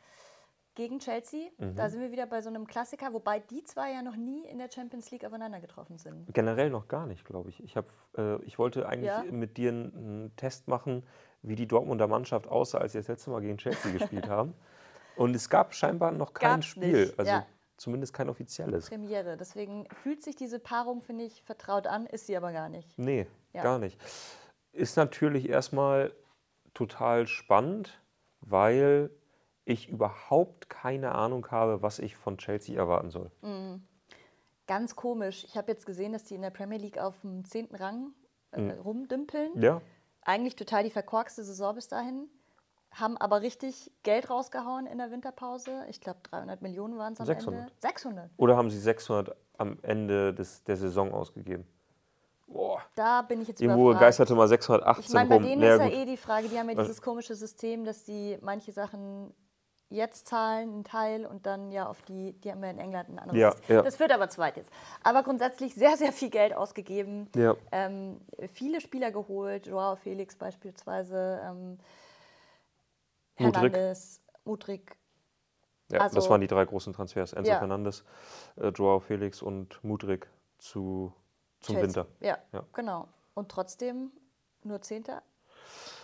gegen 0.74 0.98
Chelsea. 1.00 1.50
Mhm. 1.58 1.74
Da 1.76 1.88
sind 1.90 2.00
wir 2.00 2.10
wieder 2.12 2.26
bei 2.26 2.40
so 2.42 2.48
einem 2.48 2.66
Klassiker, 2.66 3.12
wobei 3.12 3.40
die 3.40 3.62
zwei 3.64 3.92
ja 3.92 4.02
noch 4.02 4.16
nie 4.16 4.44
in 4.46 4.58
der 4.58 4.70
Champions 4.72 5.10
League 5.10 5.24
aufeinander 5.24 5.60
getroffen 5.60 5.98
sind. 5.98 6.32
Generell 6.32 6.70
noch 6.70 6.86
gar 6.88 7.06
nicht, 7.06 7.24
glaube 7.24 7.50
ich. 7.50 7.62
Ich, 7.62 7.76
hab, 7.76 7.86
äh, 8.16 8.36
ich 8.44 8.58
wollte 8.58 8.88
eigentlich 8.88 9.06
Ja. 9.10 9.22
mit 9.30 9.56
dir 9.56 9.70
einen 9.70 10.32
Test 10.36 10.68
machen, 10.68 11.04
wie 11.42 11.54
die 11.56 11.66
Dortmunder 11.66 12.06
Mannschaft 12.08 12.46
aussah, 12.48 12.78
als 12.78 12.92
sie 12.92 12.98
das 12.98 13.08
letzte 13.08 13.30
Mal 13.30 13.40
gegen 13.40 13.58
Chelsea 13.58 13.92
gespielt 13.92 14.28
haben. 14.28 14.54
Und 15.16 15.34
es 15.36 15.50
gab 15.50 15.74
scheinbar 15.74 16.10
noch 16.12 16.32
kein 16.32 16.50
Gab's 16.60 16.66
Spiel, 16.66 17.06
nicht, 17.06 17.18
also 17.18 17.30
ja. 17.30 17.46
zumindest 17.76 18.14
kein 18.14 18.30
offizielles. 18.30 18.88
Premiere. 18.88 19.36
Deswegen 19.36 19.86
fühlt 20.02 20.22
sich 20.22 20.36
diese 20.36 20.58
Paarung, 20.58 21.02
finde 21.02 21.24
ich, 21.24 21.42
vertraut 21.42 21.86
an, 21.86 22.06
ist 22.06 22.26
sie 22.26 22.36
aber 22.36 22.52
gar 22.52 22.68
nicht. 22.68 22.98
Nee, 22.98 23.26
Ja. 23.52 23.62
gar 23.62 23.78
nicht. 23.78 24.00
Ist 24.72 24.96
natürlich 24.96 25.48
erstmal 25.50 26.14
total 26.72 27.26
spannend, 27.26 28.00
weil 28.40 29.10
ich 29.66 29.88
überhaupt 29.90 30.70
keine 30.70 31.14
Ahnung 31.14 31.46
habe, 31.50 31.82
was 31.82 31.98
ich 31.98 32.16
von 32.16 32.38
Chelsea 32.38 32.76
erwarten 32.76 33.10
soll. 33.10 33.30
Ganz 34.66 34.96
komisch. 34.96 35.44
Ich 35.44 35.56
habe 35.56 35.70
jetzt 35.70 35.84
gesehen, 35.86 36.12
dass 36.12 36.24
die 36.24 36.34
in 36.36 36.42
der 36.42 36.50
Premier 36.50 36.78
League 36.78 36.98
auf 36.98 37.20
dem 37.20 37.44
10. 37.44 37.68
Rang 37.74 38.12
äh, 38.52 38.60
Mhm. 38.60 38.70
rumdümpeln. 38.80 39.50
Ja, 39.60 39.80
Eigentlich 40.22 40.56
total 40.56 40.84
die 40.84 40.90
verkorkste 40.90 41.42
Saison 41.44 41.74
bis 41.74 41.88
dahin. 41.88 42.28
Haben 42.92 43.16
aber 43.16 43.40
richtig 43.40 43.90
Geld 44.02 44.28
rausgehauen 44.28 44.86
in 44.86 44.98
der 44.98 45.10
Winterpause. 45.10 45.84
Ich 45.88 46.00
glaube, 46.00 46.20
300 46.24 46.60
Millionen 46.62 46.98
waren 46.98 47.14
es 47.14 47.20
am 47.20 47.26
600. 47.26 47.60
Ende. 47.62 47.72
600. 47.80 48.30
oder 48.36 48.56
haben 48.56 48.70
sie 48.70 48.78
600 48.78 49.34
am 49.58 49.78
Ende 49.82 50.34
des, 50.34 50.62
der 50.64 50.76
Saison 50.76 51.12
ausgegeben? 51.12 51.66
Boah, 52.46 52.82
Da 52.96 53.22
bin 53.22 53.40
ich 53.40 53.48
jetzt 53.48 53.62
irgendwo 53.62 53.84
überfragt. 53.90 54.02
geisterte 54.08 54.34
mal 54.34 54.46
618 54.46 55.04
Ich 55.04 55.14
meine, 55.14 55.28
bei 55.30 55.36
rum. 55.36 55.44
denen 55.44 55.60
Naja, 55.62 55.74
ist 55.76 55.80
ja 55.80 55.86
gut. 55.88 55.96
eh 55.96 56.04
die 56.04 56.16
Frage, 56.18 56.48
die 56.48 56.58
haben 56.58 56.68
ja 56.68 56.74
dieses 56.74 57.00
komische 57.00 57.34
System, 57.34 57.84
dass 57.86 58.04
die 58.04 58.36
manche 58.42 58.72
Sachen 58.72 59.32
jetzt 59.92 60.26
zahlen, 60.28 60.70
einen 60.70 60.84
Teil, 60.84 61.26
und 61.26 61.46
dann 61.46 61.70
ja 61.70 61.86
auf 61.86 62.02
die, 62.02 62.32
die 62.40 62.50
haben 62.50 62.62
wir 62.62 62.70
in 62.70 62.78
England 62.78 63.08
ein 63.10 63.18
anderes. 63.18 63.38
Ja, 63.40 63.54
ja. 63.74 63.82
Das 63.82 63.96
führt 63.96 64.12
aber 64.12 64.28
zweit 64.28 64.56
jetzt. 64.56 64.70
Aber 65.02 65.22
grundsätzlich 65.22 65.74
sehr, 65.74 65.96
sehr 65.96 66.12
viel 66.12 66.30
Geld 66.30 66.54
ausgegeben. 66.54 67.28
Ja. 67.36 67.54
Ähm, 67.70 68.20
viele 68.54 68.80
Spieler 68.80 69.10
geholt, 69.10 69.66
Joao 69.66 69.96
Felix 69.96 70.34
beispielsweise, 70.36 71.40
ähm. 71.44 71.78
Hernandez, 73.34 74.20
Mudrik. 74.44 74.96
Ja, 75.90 75.98
das 75.98 76.14
Also- 76.16 76.30
waren 76.30 76.40
die 76.40 76.46
drei 76.46 76.64
großen 76.64 76.92
Transfers. 76.92 77.32
Enzo 77.32 77.50
Ja. 77.50 77.58
Fernandes, 77.58 78.04
äh, 78.56 78.68
Joao 78.68 79.00
Felix 79.00 79.42
und 79.42 79.82
Mudrik 79.84 80.28
zu, 80.58 81.12
zum 81.60 81.76
Chelsea. 81.76 82.04
Winter. 82.04 82.06
Ja, 82.26 82.38
Ja. 82.52 82.64
genau. 82.72 83.08
Und 83.34 83.50
trotzdem 83.50 84.10
nur 84.62 84.80
Zehnter. 84.82 85.22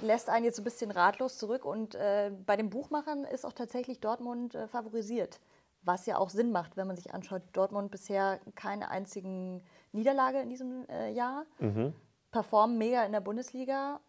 Lässt 0.01 0.29
einen 0.29 0.45
jetzt 0.45 0.59
ein 0.59 0.65
bisschen 0.65 0.91
ratlos 0.91 1.39
zurück. 1.39 1.65
Und 1.65 1.95
äh, 1.95 2.31
bei 2.47 2.57
den 2.57 2.71
Buchmachern 2.71 3.25
ist 3.25 3.45
auch 3.45 3.53
tatsächlich 3.53 4.01
Dortmund 4.01 4.55
äh, 4.55 4.69
favorisiert. 4.69 5.41
Was 5.83 6.07
ja 6.07 6.19
auch 6.19 6.31
Sinn 6.31 6.51
macht, 6.51 6.77
wenn 6.77 6.87
man 6.87 6.97
sich 6.97 7.15
anschaut. 7.15 7.43
Dortmund 7.53 7.91
bisher 7.91 8.41
keine 8.55 8.91
einzigen 8.91 9.63
Niederlage 9.93 10.41
in 10.41 10.51
diesem 10.51 10.89
äh, 10.89 11.11
Jahr. 11.13 11.45
Mhm. 11.59 11.95
Performen 12.31 12.79
mega 12.79 13.05
in 13.05 13.13
der 13.13 13.21
Bundesliga. 13.21 14.01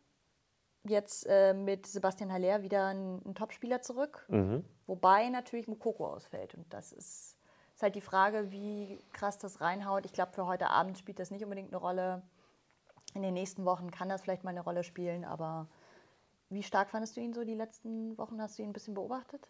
Jetzt 0.85 1.25
äh, 1.27 1.53
mit 1.53 1.85
Sebastian 1.87 2.31
Haller 2.31 2.63
wieder 2.63 2.87
ein, 2.87 3.21
ein 3.25 3.35
Topspieler 3.35 3.81
zurück. 3.81 4.25
Mhm. 4.29 4.63
Wobei 4.87 5.29
natürlich 5.29 5.67
Mukoko 5.67 6.07
ausfällt. 6.07 6.55
Und 6.55 6.73
das 6.73 6.91
ist, 6.91 7.37
ist 7.73 7.83
halt 7.83 7.95
die 7.95 8.01
Frage, 8.01 8.51
wie 8.51 8.99
krass 9.13 9.37
das 9.37 9.61
reinhaut. 9.61 10.05
Ich 10.05 10.13
glaube, 10.13 10.31
für 10.33 10.47
heute 10.47 10.69
Abend 10.69 10.97
spielt 10.97 11.19
das 11.19 11.31
nicht 11.31 11.43
unbedingt 11.43 11.69
eine 11.69 11.77
Rolle. 11.77 12.23
In 13.13 13.21
den 13.21 13.33
nächsten 13.33 13.65
Wochen 13.65 13.91
kann 13.91 14.09
das 14.09 14.21
vielleicht 14.21 14.43
mal 14.43 14.51
eine 14.51 14.61
Rolle 14.63 14.83
spielen. 14.83 15.25
Aber 15.25 15.67
wie 16.49 16.63
stark 16.63 16.89
fandest 16.89 17.17
du 17.17 17.21
ihn 17.21 17.33
so 17.33 17.43
die 17.43 17.55
letzten 17.55 18.17
Wochen? 18.17 18.41
Hast 18.41 18.57
du 18.57 18.63
ihn 18.63 18.69
ein 18.69 18.73
bisschen 18.73 18.93
beobachtet? 18.93 19.47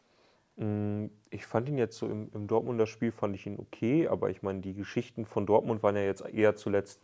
Mm, 0.58 1.06
Ich 1.30 1.46
fand 1.46 1.70
ihn 1.70 1.78
jetzt 1.78 1.98
so 1.98 2.08
im, 2.08 2.30
im 2.34 2.48
Dortmunder 2.48 2.88
Spiel 2.88 3.12
fand 3.12 3.36
ich 3.36 3.46
ihn 3.46 3.60
okay, 3.60 4.08
aber 4.08 4.30
ich 4.30 4.42
meine, 4.42 4.62
die 4.62 4.74
Geschichten 4.74 5.26
von 5.26 5.46
Dortmund 5.46 5.84
waren 5.84 5.96
ja 5.96 6.02
jetzt 6.04 6.26
eher 6.26 6.56
zuletzt 6.56 7.02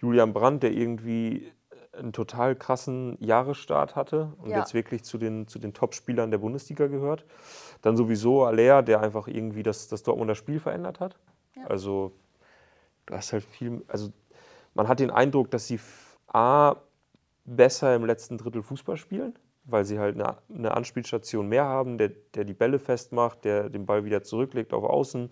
Julian 0.00 0.32
Brandt, 0.32 0.62
der 0.62 0.72
irgendwie 0.72 1.52
einen 1.92 2.12
total 2.12 2.56
krassen 2.56 3.16
Jahresstart 3.20 3.96
hatte 3.96 4.32
und 4.38 4.50
Ja. 4.50 4.58
jetzt 4.58 4.72
wirklich 4.74 5.04
zu 5.04 5.18
den, 5.18 5.46
zu 5.46 5.58
den 5.58 5.74
Top-Spielern 5.74 6.30
der 6.30 6.38
Bundesliga 6.38 6.86
gehört. 6.86 7.24
Dann 7.82 7.96
sowieso 7.96 8.44
Aller, 8.44 8.82
der 8.82 9.00
einfach 9.00 9.28
irgendwie 9.28 9.62
das, 9.62 9.88
das 9.88 10.02
Dortmunder 10.02 10.34
Spiel 10.34 10.58
verändert 10.60 11.00
hat. 11.00 11.18
Ja. 11.56 11.66
Also 11.66 12.12
du 13.06 13.14
hast 13.14 13.32
halt 13.32 13.44
viel, 13.44 13.84
also 13.88 14.10
man 14.74 14.88
hat 14.88 15.00
den 15.00 15.10
Eindruck, 15.10 15.50
dass 15.50 15.66
sie 15.66 15.78
A, 16.26 16.76
besser 17.44 17.94
im 17.94 18.04
letzten 18.04 18.38
Drittel 18.38 18.62
Fußball 18.62 18.96
spielen, 18.96 19.34
weil 19.64 19.84
sie 19.84 19.98
halt 19.98 20.14
eine, 20.14 20.36
eine 20.54 20.74
Anspielstation 20.74 21.48
mehr 21.48 21.64
haben, 21.64 21.98
der, 21.98 22.10
der 22.34 22.44
die 22.44 22.54
Bälle 22.54 22.78
festmacht, 22.78 23.44
der 23.44 23.68
den 23.68 23.86
Ball 23.86 24.04
wieder 24.04 24.22
zurücklegt 24.22 24.72
auf 24.72 24.84
Außen 24.84 25.30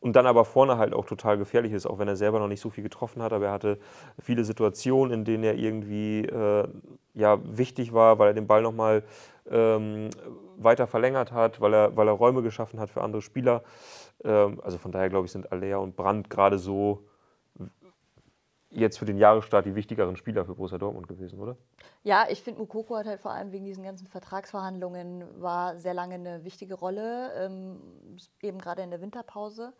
und 0.00 0.16
dann 0.16 0.26
aber 0.26 0.44
vorne 0.44 0.78
halt 0.78 0.92
auch 0.92 1.06
total 1.06 1.38
gefährlich 1.38 1.72
ist, 1.72 1.86
auch 1.86 1.98
wenn 1.98 2.08
er 2.08 2.16
selber 2.16 2.40
noch 2.40 2.48
nicht 2.48 2.60
so 2.60 2.70
viel 2.70 2.82
getroffen 2.82 3.22
hat, 3.22 3.32
aber 3.32 3.46
er 3.46 3.52
hatte 3.52 3.78
viele 4.20 4.44
Situationen, 4.44 5.20
in 5.20 5.24
denen 5.24 5.44
er 5.44 5.54
irgendwie 5.54 6.24
äh, 6.24 6.68
ja, 7.14 7.38
wichtig 7.44 7.92
war, 7.92 8.18
weil 8.18 8.28
er 8.28 8.34
den 8.34 8.46
Ball 8.48 8.62
nochmal 8.62 9.04
ähm, 9.50 10.10
weiter 10.56 10.86
verlängert 10.86 11.32
hat, 11.32 11.60
weil 11.60 11.74
er, 11.74 11.96
weil 11.96 12.08
er 12.08 12.14
Räume 12.14 12.42
geschaffen 12.42 12.80
hat 12.80 12.90
für 12.90 13.02
andere 13.02 13.22
Spieler. 13.22 13.62
Ähm, 14.24 14.60
also 14.62 14.78
von 14.78 14.92
daher 14.92 15.08
glaube 15.08 15.26
ich, 15.26 15.32
sind 15.32 15.52
Alea 15.52 15.76
und 15.76 15.96
Brandt 15.96 16.30
gerade 16.30 16.58
so 16.58 17.04
jetzt 18.74 18.98
für 18.98 19.04
den 19.04 19.18
Jahresstart 19.18 19.66
die 19.66 19.74
wichtigeren 19.74 20.16
Spieler 20.16 20.44
für 20.44 20.54
Borussia 20.54 20.78
Dortmund 20.78 21.08
gewesen, 21.08 21.38
oder? 21.38 21.56
Ja, 22.02 22.26
ich 22.28 22.42
finde, 22.42 22.60
Mukoko 22.60 22.96
hat 22.96 23.06
halt 23.06 23.20
vor 23.20 23.30
allem 23.30 23.52
wegen 23.52 23.64
diesen 23.64 23.84
ganzen 23.84 24.06
Vertragsverhandlungen 24.06 25.24
war 25.40 25.76
sehr 25.78 25.94
lange 25.94 26.14
eine 26.14 26.44
wichtige 26.44 26.74
Rolle, 26.74 27.32
ähm, 27.36 27.80
eben 28.40 28.58
gerade 28.58 28.82
in 28.82 28.90
der 28.90 29.00
Winterpause. 29.00 29.72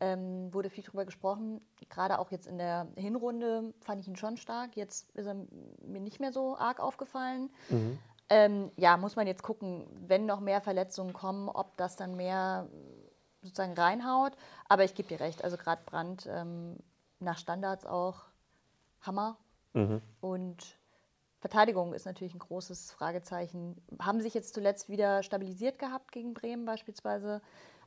Ähm, 0.00 0.52
wurde 0.52 0.70
viel 0.70 0.84
drüber 0.84 1.04
gesprochen. 1.04 1.60
Gerade 1.88 2.18
auch 2.18 2.30
jetzt 2.30 2.46
in 2.46 2.58
der 2.58 2.88
Hinrunde 2.96 3.72
fand 3.80 4.02
ich 4.02 4.08
ihn 4.08 4.16
schon 4.16 4.36
stark. 4.36 4.76
Jetzt 4.76 5.10
ist 5.12 5.26
er 5.26 5.34
mir 5.34 6.00
nicht 6.00 6.20
mehr 6.20 6.32
so 6.32 6.56
arg 6.56 6.80
aufgefallen. 6.80 7.50
Ähm, 8.28 8.70
ja, 8.76 8.96
muss 8.96 9.16
man 9.16 9.26
jetzt 9.26 9.42
gucken, 9.42 9.86
wenn 10.06 10.26
noch 10.26 10.40
mehr 10.40 10.60
Verletzungen 10.60 11.12
kommen, 11.12 11.48
ob 11.48 11.76
das 11.76 11.96
dann 11.96 12.16
mehr 12.16 12.68
sozusagen 13.42 13.74
reinhaut. 13.74 14.32
Aber 14.68 14.84
ich 14.84 14.94
gebe 14.94 15.08
dir 15.08 15.20
recht, 15.20 15.44
also 15.44 15.56
gerade 15.56 15.80
Brand 15.86 16.28
ähm, 16.30 16.76
nach 17.20 17.38
Standards 17.38 17.86
auch 17.86 18.24
Hammer. 19.02 19.36
Und 20.20 20.78
Verteidigung 21.40 21.92
ist 21.92 22.06
natürlich 22.06 22.34
ein 22.34 22.40
großes 22.40 22.90
Fragezeichen. 22.92 23.80
Haben 24.00 24.20
sich 24.20 24.34
jetzt 24.34 24.54
zuletzt 24.54 24.88
wieder 24.88 25.22
stabilisiert 25.22 25.78
gehabt 25.78 26.12
gegen 26.12 26.34
Bremen 26.34 26.64
beispielsweise. 26.64 27.40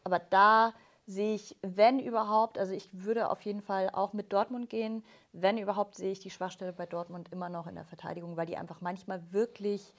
Aber 0.04 0.20
da 0.20 0.74
sehe 1.06 1.34
ich, 1.34 1.58
wenn 1.62 2.00
überhaupt, 2.00 2.60
also 2.60 2.72
ich 2.72 2.88
würde 2.94 3.30
auf 3.32 3.42
jeden 3.42 3.62
Fall 3.62 3.90
auch 3.90 4.14
mit 4.14 4.32
Dortmund 4.32 4.70
gehen, 4.70 5.04
wenn 5.34 5.58
überhaupt 5.58 5.96
sehe 5.96 6.12
ich 6.12 6.20
die 6.20 6.30
Schwachstelle 6.30 6.72
bei 6.72 6.86
Dortmund 6.86 7.32
immer 7.32 7.50
noch 7.50 7.66
in 7.66 7.76
der 7.76 7.86
Verteidigung, 7.86 8.38
weil 8.38 8.46
die 8.46 8.58
einfach 8.58 8.82
manchmal 8.82 9.22
wirklich 9.34 9.94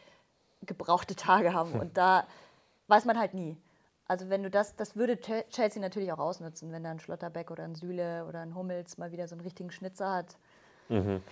gebrauchte 0.62 1.16
Tage 1.16 1.52
haben. 1.52 1.72
Und 1.72 1.96
da 1.96 2.26
weiß 2.86 3.04
man 3.04 3.18
halt 3.18 3.34
nie. 3.34 3.56
Also 4.10 4.28
wenn 4.28 4.42
du 4.42 4.50
das, 4.50 4.74
das 4.74 4.96
würde 4.96 5.20
Chelsea 5.20 5.80
natürlich 5.80 6.10
auch 6.10 6.18
ausnutzen, 6.18 6.72
wenn 6.72 6.82
da 6.82 6.90
ein 6.90 6.98
Schlotterbeck 6.98 7.52
oder 7.52 7.62
ein 7.62 7.76
Süle 7.76 8.24
oder 8.28 8.40
ein 8.40 8.56
Hummels 8.56 8.98
mal 8.98 9.12
wieder 9.12 9.28
so 9.28 9.36
einen 9.36 9.42
richtigen 9.42 9.70
Schnitzer 9.70 10.12
hat. 10.12 10.36
Mhm. 10.88 11.22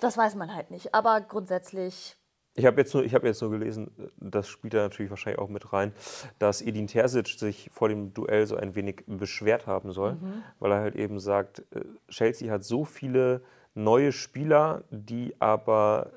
Das 0.00 0.16
weiß 0.16 0.36
man 0.36 0.54
halt 0.54 0.70
nicht. 0.70 0.94
Aber 0.94 1.20
grundsätzlich. 1.20 2.16
Ich 2.54 2.64
habe 2.64 2.80
jetzt, 2.80 2.94
nur, 2.94 3.02
hab 3.04 3.24
jetzt 3.24 3.42
nur 3.42 3.50
gelesen, 3.50 3.90
das 4.18 4.46
spielt 4.46 4.74
da 4.74 4.82
natürlich 4.82 5.10
wahrscheinlich 5.10 5.40
auch 5.40 5.48
mit 5.48 5.72
rein, 5.72 5.92
dass 6.38 6.62
Edin 6.62 6.86
Terzic 6.86 7.26
sich 7.26 7.68
vor 7.72 7.88
dem 7.88 8.14
Duell 8.14 8.46
so 8.46 8.54
ein 8.54 8.76
wenig 8.76 9.02
beschwert 9.08 9.66
haben 9.66 9.90
soll, 9.90 10.12
mhm. 10.12 10.44
weil 10.60 10.70
er 10.70 10.78
halt 10.78 10.94
eben 10.94 11.18
sagt, 11.18 11.64
äh, 11.72 11.80
Chelsea 12.06 12.52
hat 12.52 12.62
so 12.62 12.84
viele 12.84 13.42
neue 13.74 14.12
Spieler, 14.12 14.84
die 14.92 15.34
aber 15.40 16.12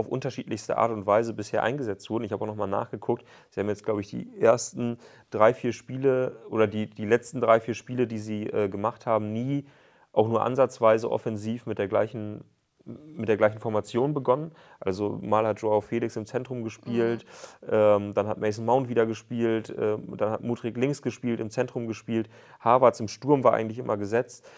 auf 0.00 0.08
unterschiedlichste 0.08 0.76
Art 0.76 0.90
und 0.90 1.06
Weise 1.06 1.34
bisher 1.34 1.62
eingesetzt 1.62 2.10
wurden. 2.10 2.24
Ich 2.24 2.32
habe 2.32 2.42
auch 2.42 2.48
nochmal 2.48 2.68
nachgeguckt. 2.68 3.24
Sie 3.50 3.60
haben 3.60 3.68
jetzt, 3.68 3.84
glaube 3.84 4.00
ich, 4.00 4.08
die 4.08 4.40
ersten 4.40 4.98
drei, 5.30 5.54
vier 5.54 5.72
Spiele 5.72 6.36
oder 6.48 6.66
die, 6.66 6.88
die 6.90 7.06
letzten 7.06 7.40
drei, 7.40 7.60
vier 7.60 7.74
Spiele, 7.74 8.06
die 8.06 8.18
sie 8.18 8.46
äh, 8.46 8.68
gemacht 8.68 9.06
haben, 9.06 9.32
nie 9.32 9.66
auch 10.12 10.28
nur 10.28 10.42
ansatzweise 10.42 11.10
offensiv 11.10 11.66
mit 11.66 11.78
der 11.78 11.86
gleichen 11.88 12.44
mit 12.84 13.28
der 13.28 13.36
gleichen 13.36 13.60
Formation 13.60 14.14
begonnen. 14.14 14.52
Also 14.80 15.18
mal 15.22 15.46
hat 15.46 15.60
Joao 15.60 15.80
Felix 15.80 16.16
im 16.16 16.26
Zentrum 16.26 16.64
gespielt, 16.64 17.24
mhm. 17.60 17.68
ähm, 17.70 18.14
dann 18.14 18.26
hat 18.26 18.38
Mason 18.38 18.64
Mount 18.64 18.88
wieder 18.88 19.06
gespielt, 19.06 19.70
äh, 19.70 19.98
dann 20.16 20.30
hat 20.30 20.42
Mutrik 20.42 20.76
links 20.76 21.02
gespielt, 21.02 21.40
im 21.40 21.50
Zentrum 21.50 21.86
gespielt, 21.86 22.28
Harvards 22.58 22.98
im 22.98 23.06
Sturm 23.06 23.44
war 23.44 23.52
eigentlich 23.52 23.78
immer 23.78 23.96
gesetzt. 23.96 24.48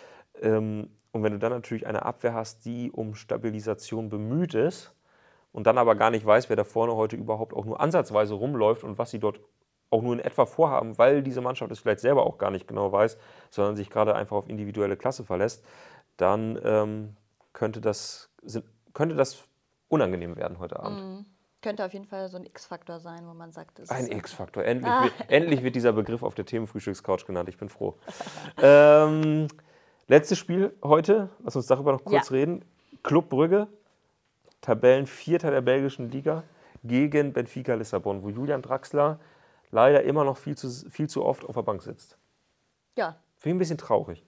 Ähm, 0.40 0.88
und 1.10 1.22
wenn 1.22 1.32
du 1.32 1.38
dann 1.38 1.52
natürlich 1.52 1.86
eine 1.86 2.04
Abwehr 2.04 2.32
hast, 2.32 2.64
die 2.64 2.90
um 2.90 3.14
Stabilisation 3.14 4.08
bemüht 4.08 4.54
ist, 4.54 4.94
und 5.52 5.66
dann 5.66 5.78
aber 5.78 5.94
gar 5.94 6.10
nicht 6.10 6.24
weiß, 6.24 6.48
wer 6.48 6.56
da 6.56 6.64
vorne 6.64 6.96
heute 6.96 7.16
überhaupt 7.16 7.54
auch 7.54 7.64
nur 7.64 7.80
ansatzweise 7.80 8.34
rumläuft 8.34 8.84
und 8.84 8.98
was 8.98 9.10
sie 9.10 9.18
dort 9.18 9.40
auch 9.90 10.02
nur 10.02 10.14
in 10.14 10.20
etwa 10.20 10.46
vorhaben, 10.46 10.96
weil 10.96 11.22
diese 11.22 11.42
Mannschaft 11.42 11.70
es 11.70 11.78
vielleicht 11.78 12.00
selber 12.00 12.24
auch 12.24 12.38
gar 12.38 12.50
nicht 12.50 12.66
genau 12.66 12.90
weiß, 12.90 13.18
sondern 13.50 13.76
sich 13.76 13.90
gerade 13.90 14.14
einfach 14.14 14.36
auf 14.36 14.48
individuelle 14.48 14.96
Klasse 14.96 15.22
verlässt, 15.22 15.64
dann 16.16 16.58
ähm, 16.64 17.16
könnte, 17.52 17.80
das, 17.80 18.30
könnte 18.94 19.14
das 19.14 19.44
unangenehm 19.88 20.36
werden 20.36 20.58
heute 20.58 20.80
Abend. 20.80 21.00
Mhm. 21.00 21.26
Könnte 21.60 21.84
auf 21.84 21.92
jeden 21.92 22.06
Fall 22.06 22.28
so 22.28 22.38
ein 22.38 22.44
X-Faktor 22.44 22.98
sein, 22.98 23.28
wo 23.28 23.34
man 23.34 23.52
sagt, 23.52 23.78
ein 23.88 24.10
X-Faktor. 24.10 24.64
Endlich, 24.64 24.90
ah. 24.90 25.04
wird, 25.04 25.12
endlich 25.28 25.62
wird 25.62 25.76
dieser 25.76 25.92
Begriff 25.92 26.22
auf 26.22 26.34
der 26.34 26.46
Themenfrühstückscouch 26.46 27.24
genannt. 27.24 27.48
Ich 27.48 27.58
bin 27.58 27.68
froh. 27.68 27.94
ähm, 28.62 29.46
letztes 30.08 30.38
Spiel 30.38 30.74
heute, 30.82 31.28
lass 31.44 31.54
uns 31.54 31.66
darüber 31.66 31.92
noch 31.92 32.02
kurz 32.02 32.30
ja. 32.30 32.36
reden. 32.36 32.64
Club 33.04 33.28
Brügge 33.28 33.68
Tabellenvierter 34.62 35.50
der 35.50 35.60
belgischen 35.60 36.10
Liga 36.10 36.44
gegen 36.82 37.32
Benfica 37.32 37.74
Lissabon, 37.74 38.22
wo 38.22 38.30
Julian 38.30 38.62
Draxler 38.62 39.20
leider 39.70 40.02
immer 40.02 40.24
noch 40.24 40.38
viel 40.38 40.56
zu, 40.56 40.70
viel 40.90 41.08
zu 41.08 41.24
oft 41.24 41.44
auf 41.44 41.54
der 41.54 41.62
Bank 41.62 41.82
sitzt. 41.82 42.16
Ja. 42.96 43.16
Finde 43.38 43.50
ich 43.50 43.56
ein 43.56 43.58
bisschen 43.58 43.78
traurig. 43.78 44.24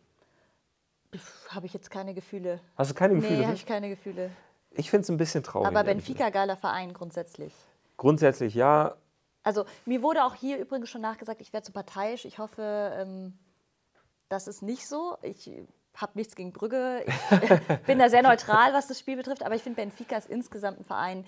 Habe 1.49 1.67
ich 1.67 1.73
jetzt 1.73 1.91
keine 1.91 2.15
Gefühle. 2.15 2.61
Hast 2.77 2.91
du 2.91 2.95
keine 2.95 3.15
Gefühle? 3.15 3.39
Nee, 3.39 3.45
habe 3.45 3.55
ich 3.55 3.67
keine 3.67 3.89
Gefühle. 3.89 4.31
Ich 4.73 4.91
finde 4.91 5.03
es 5.03 5.11
ein 5.11 5.17
bisschen 5.17 5.45
traurig. 5.45 5.69
Aber 5.69 5.85
Benfica, 5.85 6.31
geiler 6.31 6.57
Verein 6.57 6.93
grundsätzlich. 6.93 7.55
Grundsätzlich 7.97 8.55
ja. 8.55 8.97
Also 9.45 9.65
mir 9.85 10.03
wurde 10.03 10.25
auch 10.25 10.35
hier 10.35 10.59
übrigens 10.59 10.91
schon 10.91 11.03
nachgesagt, 11.03 11.41
ich 11.41 11.53
wäre 11.53 11.63
zu 11.63 11.71
parteiisch. 11.71 12.25
Ich 12.25 12.39
hoffe, 12.39 12.93
ähm, 12.99 13.39
das 14.29 14.49
ist 14.49 14.63
nicht 14.63 14.89
so. 14.89 15.17
Ich 15.23 15.49
habe 15.97 16.13
nichts 16.17 16.35
gegen 16.35 16.53
Brügge. 16.53 17.05
Ich 17.07 17.79
bin 17.87 17.99
da 17.99 18.09
sehr 18.09 18.23
neutral, 18.23 18.73
was 18.73 18.89
das 18.89 18.99
Spiel 18.99 19.17
betrifft. 19.17 19.45
Aber 19.45 19.55
ich 19.55 19.63
finde, 19.63 19.77
Benfica 19.77 20.17
ist 20.17 20.29
insgesamt 20.29 20.81
ein 20.81 20.85
Verein, 20.85 21.25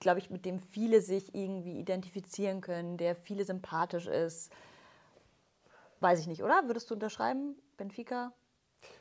glaube 0.00 0.18
ich, 0.18 0.30
mit 0.30 0.44
dem 0.44 0.60
viele 0.60 1.00
sich 1.00 1.34
irgendwie 1.34 1.78
identifizieren 1.78 2.60
können, 2.60 2.96
der 2.96 3.16
viele 3.16 3.44
sympathisch 3.44 4.06
ist. 4.06 4.52
Weiß 6.00 6.20
ich 6.20 6.26
nicht, 6.26 6.42
oder? 6.42 6.62
Würdest 6.66 6.90
du 6.90 6.94
unterschreiben, 6.94 7.56
Benfica? 7.76 8.32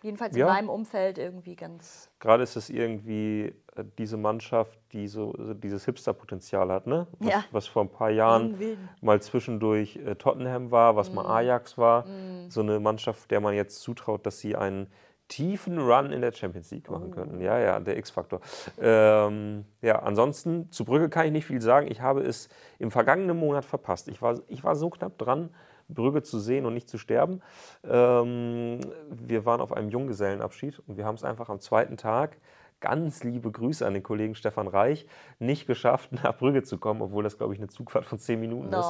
Jedenfalls 0.02 0.36
in 0.36 0.46
meinem 0.46 0.70
Umfeld 0.70 1.18
irgendwie 1.18 1.56
ganz. 1.56 2.10
Gerade 2.20 2.44
ist 2.44 2.56
es 2.56 2.70
irgendwie 2.70 3.54
äh, 3.76 3.84
diese 3.98 4.18
Mannschaft, 4.18 4.80
die 4.94 5.08
so 5.08 5.34
dieses 5.54 5.86
Hipster-Potenzial 5.86 6.72
hat, 6.72 6.88
ne? 6.88 7.08
Was, 7.20 7.30
ja. 7.30 7.44
was 7.52 7.68
vor 7.68 7.84
ein 7.84 7.90
paar 7.90 8.10
Jahren 8.10 8.58
mal 9.02 9.22
zwischendurch 9.22 9.98
äh, 9.98 10.16
Tottenham 10.16 10.72
war, 10.72 10.96
was 10.96 11.12
mm. 11.12 11.16
mal 11.16 11.26
Ajax 11.26 11.78
war. 11.78 12.06
Mm. 12.06 12.50
So 12.50 12.62
eine 12.62 12.80
Mannschaft, 12.80 13.30
der 13.32 13.40
man 13.40 13.56
jetzt 13.56 13.82
zutraut, 13.82 14.26
dass 14.26 14.40
sie 14.40 14.56
einen 14.56 14.88
tiefen 15.28 15.78
Run 15.78 16.12
in 16.12 16.22
der 16.22 16.32
Champions 16.32 16.72
League 16.72 16.90
machen 16.90 17.08
oh. 17.10 17.16
könnten. 17.16 17.42
Ja, 17.42 17.60
ja, 17.60 17.80
der 17.80 17.98
X-Faktor. 17.98 18.40
Ähm, 18.80 19.66
ja, 19.82 20.00
ansonsten 20.00 20.72
zu 20.72 20.86
Brügge 20.86 21.10
kann 21.10 21.26
ich 21.26 21.32
nicht 21.32 21.46
viel 21.46 21.62
sagen. 21.62 21.88
Ich 21.92 22.02
habe 22.02 22.22
es 22.22 22.50
im 22.80 22.92
vergangenen 22.92 23.38
Monat 23.38 23.66
verpasst. 23.66 24.08
Ich 24.08 24.22
war, 24.22 24.40
ich 24.48 24.63
war 24.63 24.76
so 24.76 24.90
knapp 24.90 25.18
dran, 25.18 25.50
Brügge 25.89 26.21
zu 26.23 26.39
sehen 26.39 26.65
und 26.65 26.73
nicht 26.73 26.89
zu 26.89 26.97
sterben. 26.97 27.41
Ähm, 27.84 28.80
wir 29.10 29.45
waren 29.45 29.62
auf 29.62 29.71
einem 29.71 29.89
Junggesellenabschied 29.89 30.80
und 30.88 30.97
wir 30.97 31.06
haben 31.06 31.15
es 31.15 31.23
einfach 31.23 31.50
am 31.50 31.60
zweiten 31.60 31.97
Tag 31.97 32.38
ganz 32.80 33.23
liebe 33.23 33.52
Grüße 33.52 33.86
an 33.86 33.93
den 33.93 34.04
Kollegen 34.04 34.36
Stefan 34.36 34.67
Reich, 34.67 35.08
nicht 35.39 35.67
geschafft, 35.67 36.12
nach 36.23 36.38
Brügge 36.38 36.63
zu 36.63 36.78
kommen, 36.78 37.02
obwohl 37.02 37.23
das, 37.23 37.38
glaube 37.38 37.54
ich, 37.54 37.60
eine 37.60 37.69
Zugfahrt 37.69 38.06
von 38.06 38.19
zehn 38.19 38.39
Minuten 38.39 38.69
no. 38.69 38.80
ist. 38.80 38.88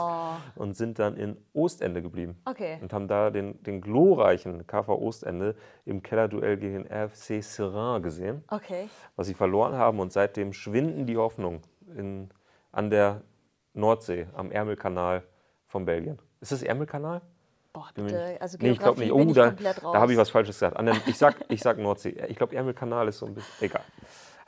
Und 0.56 0.76
sind 0.76 1.00
dann 1.00 1.16
in 1.16 1.38
Ostende 1.54 2.02
geblieben. 2.02 2.38
Okay. 2.46 2.80
Und 2.82 2.94
haben 2.94 3.08
da 3.08 3.30
den, 3.30 3.62
den 3.64 3.82
glorreichen 3.82 4.68
KV 4.68 4.90
Ostende 4.90 5.56
im 5.86 6.04
Kellerduell 6.04 6.58
gegen 6.58 6.84
den 6.84 6.92
RFC 6.92 7.42
Serein 7.42 8.02
gesehen. 8.02 8.44
Okay. 8.50 8.90
Was 9.16 9.28
sie 9.28 9.34
verloren 9.34 9.76
haben. 9.76 10.00
Und 10.00 10.12
seitdem 10.12 10.54
schwinden 10.54 11.06
die 11.06 11.18
Hoffnung 11.18 11.62
in, 11.96 12.30
an 12.72 12.90
der 12.90 13.22
Nordsee, 13.74 14.28
am 14.34 14.52
Ärmelkanal 14.52 15.24
von 15.68 15.86
Belgien. 15.86 16.20
Ist 16.42 16.52
das 16.52 16.64
Ärmelkanal? 16.64 17.22
Boah, 17.74 17.90
bitte. 17.94 18.38
Also 18.40 18.58
nee, 18.60 18.72
ich 18.72 18.80
glaube 18.80 19.00
nicht. 19.02 19.12
Oh, 19.12 19.34
da, 19.34 19.52
da 19.52 19.94
habe 19.94 20.12
ich 20.12 20.18
was 20.18 20.30
Falsches 20.30 20.60
gesagt. 20.60 20.78
Ich 21.06 21.18
sag, 21.18 21.36
ich 21.50 21.62
sag 21.62 21.78
Nordsee. 21.78 22.10
Ich 22.28 22.38
glaube, 22.38 22.56
Ärmelkanal 22.56 23.08
ist 23.08 23.20
so 23.20 23.26
ein 23.26 23.36
bisschen. 23.36 23.66
Egal. 23.66 23.84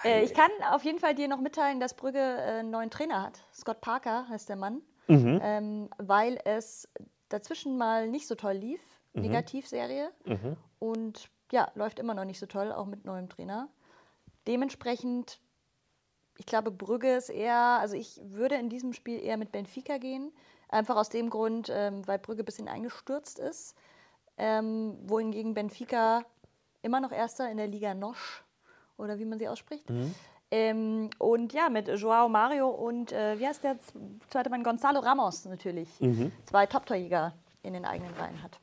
Äh, 0.04 0.24
ich 0.24 0.34
kann 0.34 0.50
auf 0.72 0.84
jeden 0.84 1.00
Fall 1.00 1.14
dir 1.14 1.28
noch 1.28 1.40
mitteilen, 1.40 1.80
dass 1.80 1.94
Brügge 1.94 2.20
äh, 2.20 2.60
einen 2.60 2.72
neuen 2.72 2.90
Trainer 2.90 3.22
hat. 3.22 3.44
Scott 3.54 3.82
Parker 3.82 4.28
heißt 4.30 4.50
der 4.50 4.56
Mann. 4.56 4.82
Mhm. 5.08 5.40
Ähm, 5.44 5.90
weil 5.98 6.40
es 6.46 6.88
dazwischen 7.30 7.78
mal 7.78 8.08
nicht 8.08 8.28
so 8.28 8.36
toll 8.36 8.54
lief. 8.54 8.82
Mhm. 9.14 9.22
Negativserie. 9.24 10.10
Mhm. 10.26 10.56
Und 10.80 11.30
ja, 11.52 11.72
läuft 11.76 12.00
immer 12.00 12.14
noch 12.14 12.26
nicht 12.26 12.40
so 12.40 12.46
toll, 12.46 12.72
auch 12.72 12.86
mit 12.86 13.06
neuem 13.06 13.28
Trainer. 13.28 13.70
Dementsprechend, 14.48 15.40
ich 16.38 16.46
glaube, 16.46 16.72
Brügge 16.72 17.16
ist 17.16 17.30
eher, 17.30 17.80
also 17.80 17.96
ich 17.96 18.22
würde 18.24 18.56
in 18.56 18.70
diesem 18.70 18.94
Spiel 18.94 19.20
eher 19.20 19.38
mit 19.38 19.52
Benfica 19.52 19.98
gehen. 19.98 20.32
Einfach 20.70 20.96
aus 20.96 21.10
dem 21.10 21.30
Grund, 21.30 21.70
ähm, 21.74 22.08
weil 22.08 22.20
Brügge 22.20 22.44
ein 22.44 22.46
bisschen 22.46 22.68
eingestürzt 22.68 23.40
ist. 23.40 23.76
Ähm, 24.38 24.98
wohingegen 25.04 25.54
Benfica 25.54 26.24
immer 26.82 27.02
noch 27.02 27.12
Erster 27.12 27.52
in 27.52 27.58
der 27.58 27.68
Liga 27.68 27.94
Nosch, 27.94 28.44
oder 28.98 29.18
wie 29.20 29.26
man 29.26 29.40
sie 29.40 29.48
ausspricht. 29.48 29.90
Mhm. 29.90 30.14
Ähm, 30.52 31.10
und 31.20 31.54
ja, 31.54 31.70
mit 31.70 31.88
Joao 31.88 32.28
Mario 32.28 32.70
und 32.70 33.12
äh, 33.12 33.38
wie 33.40 33.46
heißt 33.46 33.64
der 33.64 33.78
zweite 34.30 34.50
Mann? 34.50 34.64
Gonzalo 34.64 35.00
Ramos 35.00 35.46
natürlich. 35.46 36.00
Mhm. 36.00 36.32
Zwei 36.46 36.66
Top-Torjäger 36.66 37.34
in 37.62 37.74
den 37.74 37.86
eigenen 37.86 38.14
Reihen 38.16 38.42
hat. 38.42 38.60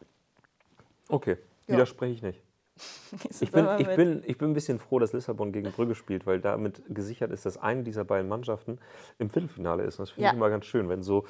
Okay, 1.09 1.37
widerspreche 1.67 2.15
ich 2.15 2.23
nicht. 2.23 2.43
Ich 3.41 3.51
bin, 3.51 3.67
ich, 3.79 3.87
bin, 3.87 4.23
ich 4.27 4.39
bin 4.39 4.51
ein 4.51 4.55
bisschen 4.55 4.79
froh, 4.79 4.99
dass 4.99 5.13
Lissabon 5.13 5.53
gegen 5.53 5.71
Brügge 5.71 5.95
spielt, 5.95 6.27
weil 6.27 6.41
damit 6.41 6.83
gesichert 6.89 7.31
ist, 7.31 7.47
dass 7.47 7.57
eine 7.57 7.83
dieser 7.83 8.05
beiden 8.05 8.29
Mannschaften 8.29 8.79
im 9.19 9.31
Viertelfinale 9.31 9.85
ist. 9.85 9.99
Und 9.99 10.05
das 10.05 10.11
finde 10.11 10.25
ja. 10.25 10.31
ich 10.31 10.37
immer 10.37 10.51
ganz 10.51 10.67
schön, 10.67 10.89
wenn 10.89 11.03
so 11.03 11.25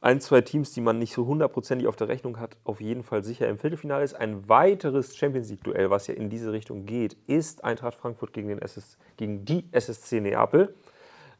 ein, 0.00 0.20
zwei 0.20 0.40
Teams, 0.42 0.72
die 0.72 0.80
man 0.80 0.98
nicht 0.98 1.12
so 1.12 1.26
hundertprozentig 1.26 1.88
auf 1.88 1.96
der 1.96 2.08
Rechnung 2.08 2.38
hat, 2.38 2.56
auf 2.64 2.80
jeden 2.80 3.02
Fall 3.02 3.24
sicher 3.24 3.48
im 3.48 3.58
Viertelfinale 3.58 4.04
ist. 4.04 4.14
Ein 4.14 4.48
weiteres 4.48 5.16
Champions 5.16 5.50
League-Duell, 5.50 5.90
was 5.90 6.06
ja 6.06 6.14
in 6.14 6.30
diese 6.30 6.52
Richtung 6.52 6.86
geht, 6.86 7.16
ist 7.26 7.64
Eintracht 7.64 7.94
Frankfurt 7.94 8.32
gegen, 8.32 8.48
den 8.48 8.58
SS, 8.60 8.98
gegen 9.16 9.44
die 9.44 9.68
SSC 9.72 10.20
Neapel. 10.20 10.74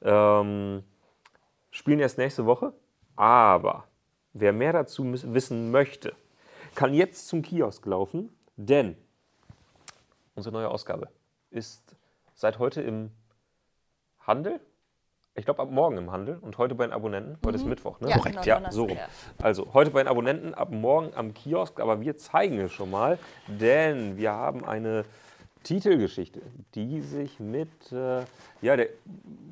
Ähm, 0.03 0.83
spielen 1.71 2.01
erst 2.01 2.19
nächste 2.19 2.47
Woche, 2.47 2.73
aber 3.17 3.85
wer 4.33 4.53
mehr 4.53 4.73
dazu 4.73 5.05
wissen 5.05 5.71
möchte, 5.71 6.15
kann 6.75 6.93
jetzt 6.93 7.29
zum 7.29 7.43
Kiosk 7.43 7.87
laufen, 7.87 8.31
denn 8.57 8.97
unsere 10.35 10.53
neue 10.53 10.69
Ausgabe, 10.69 11.09
ist 11.51 11.97
seit 12.35 12.59
heute 12.59 12.83
im 12.83 13.11
Handel. 14.21 14.61
Ich 15.37 15.45
glaube, 15.45 15.63
ab 15.63 15.71
morgen 15.71 15.97
im 15.99 16.13
Handel 16.13 16.39
und 16.41 16.59
heute 16.59 16.75
bei 16.75 16.87
den 16.87 16.93
Abonnenten. 16.93 17.39
Heute 17.45 17.59
mhm. 17.59 17.65
ist 17.65 17.69
Mittwoch, 17.69 18.01
ne? 18.01 18.09
Ja, 18.09 18.19
Korrekt, 18.19 18.43
genau, 18.43 18.61
ja, 18.63 18.71
so 18.71 18.85
rum. 18.85 18.99
Also, 19.43 19.75
heute 19.75 19.91
bei 19.91 20.03
den 20.03 20.09
Abonnenten, 20.09 20.55
ab 20.55 20.71
morgen 20.71 21.13
am 21.15 21.35
Kiosk, 21.35 21.81
aber 21.81 22.01
wir 22.01 22.17
zeigen 22.17 22.61
es 22.61 22.73
schon 22.73 22.91
mal, 22.91 23.19
denn 23.49 24.17
wir 24.17 24.33
haben 24.33 24.65
eine 24.65 25.05
Titelgeschichte, 25.65 26.41
die 26.75 27.01
sich 27.01 27.41
mit 27.41 27.91
äh, 27.91 28.23
ja, 28.63 28.77
der 28.77 28.91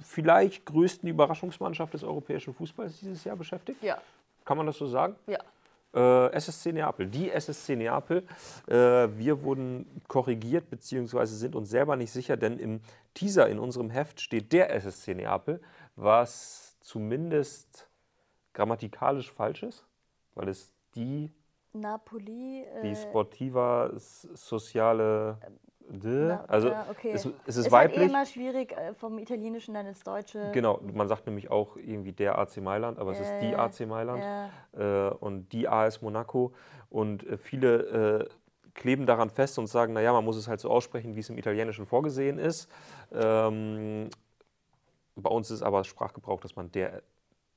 vielleicht 0.05 0.67
größten 0.67 1.09
Überraschungsmannschaft 1.09 1.95
des 1.95 2.05
europäischen 2.05 2.55
Fußballs 2.55 3.01
dieses 3.01 3.25
Jahr 3.25 3.37
beschäftigt. 3.37 3.83
Ja. 3.83 3.99
Kann 4.45 4.57
man 4.57 4.67
das 4.67 4.77
so 4.77 4.87
sagen? 4.87 5.17
Ja. 5.27 5.39
Äh, 5.95 6.33
SSC 6.33 6.73
Neapel, 6.73 7.07
die 7.07 7.31
SSC 7.31 7.77
Neapel. 7.77 8.25
Äh, 8.67 8.75
wir 8.75 9.43
wurden 9.43 10.01
korrigiert 10.09 10.71
bzw. 10.71 11.27
sind 11.27 11.55
uns 11.55 11.71
selber 11.71 11.97
nicht 11.97 12.11
sicher, 12.11 12.37
denn 12.37 12.59
im 12.59 12.81
Teaser 13.15 13.49
in 13.49 13.59
unserem 13.59 13.91
Heft 13.91 14.21
steht 14.21 14.53
der 14.53 14.75
SSC 14.75 15.15
Neapel, 15.15 15.61
was 15.97 16.79
zumindest 16.81 17.89
grammatikalisch 18.55 19.31
falsch 19.31 19.63
ist, 19.63 19.85
weil 20.35 20.49
es 20.49 20.73
die, 20.95 21.31
Napoli. 21.75 22.65
Äh, 22.65 22.83
die 22.83 22.97
Sportiva 22.97 23.91
Sociale. 23.95 25.39
De, 25.89 26.39
also 26.49 26.69
ja, 26.69 26.87
okay. 26.91 27.11
es, 27.13 27.25
es 27.25 27.57
ist, 27.57 27.67
ist 27.67 27.73
halt 27.73 27.93
eh 27.93 27.95
weiblich. 27.95 28.09
immer 28.11 28.27
schwierig 28.27 28.73
äh, 28.73 28.95
vom 28.95 29.19
Italienischen 29.19 29.75
dann 29.75 29.87
ins 29.87 30.03
Deutsche. 30.03 30.51
Genau, 30.53 30.81
man 30.83 31.09
sagt 31.09 31.27
nämlich 31.27 31.51
auch 31.51 31.77
irgendwie 31.77 32.13
der 32.13 32.39
AC 32.39 32.59
Mailand, 32.59 32.99
aber 32.99 33.13
es 33.13 33.21
ist 33.21 33.33
die 33.41 33.53
Äh, 33.53 33.57
AC 33.57 33.81
Mailand 33.87 34.23
Ja. 34.25 35.09
äh, 35.09 35.15
und 35.15 35.53
die 35.53 35.69
AS 35.69 36.03
Monaco. 36.03 36.53
Und 36.91 37.27
äh, 37.27 37.37
viele 37.37 38.21
äh, 38.23 38.29
kleben 38.75 39.07
daran 39.07 39.31
fest 39.31 39.59
und 39.59 39.67
sagen, 39.67 39.93
naja, 39.93 40.13
man 40.13 40.25
muss 40.25 40.37
es 40.37 40.49
halt 40.49 40.61
so 40.61 40.71
aussprechen, 40.71 41.15
wie 41.15 41.21
es 41.21 41.29
im 41.29 41.39
Italienischen 41.39 41.87
vorgesehen 41.87 42.39
ist. 42.39 42.71
Ähm, 43.13 44.09
bei 45.17 45.31
uns 45.31 45.51
ist 45.51 45.63
aber 45.63 45.85
Sprachgebrauch, 45.85 46.41
dass 46.41 46.57
man 46.57 46.71
der, 46.73 47.03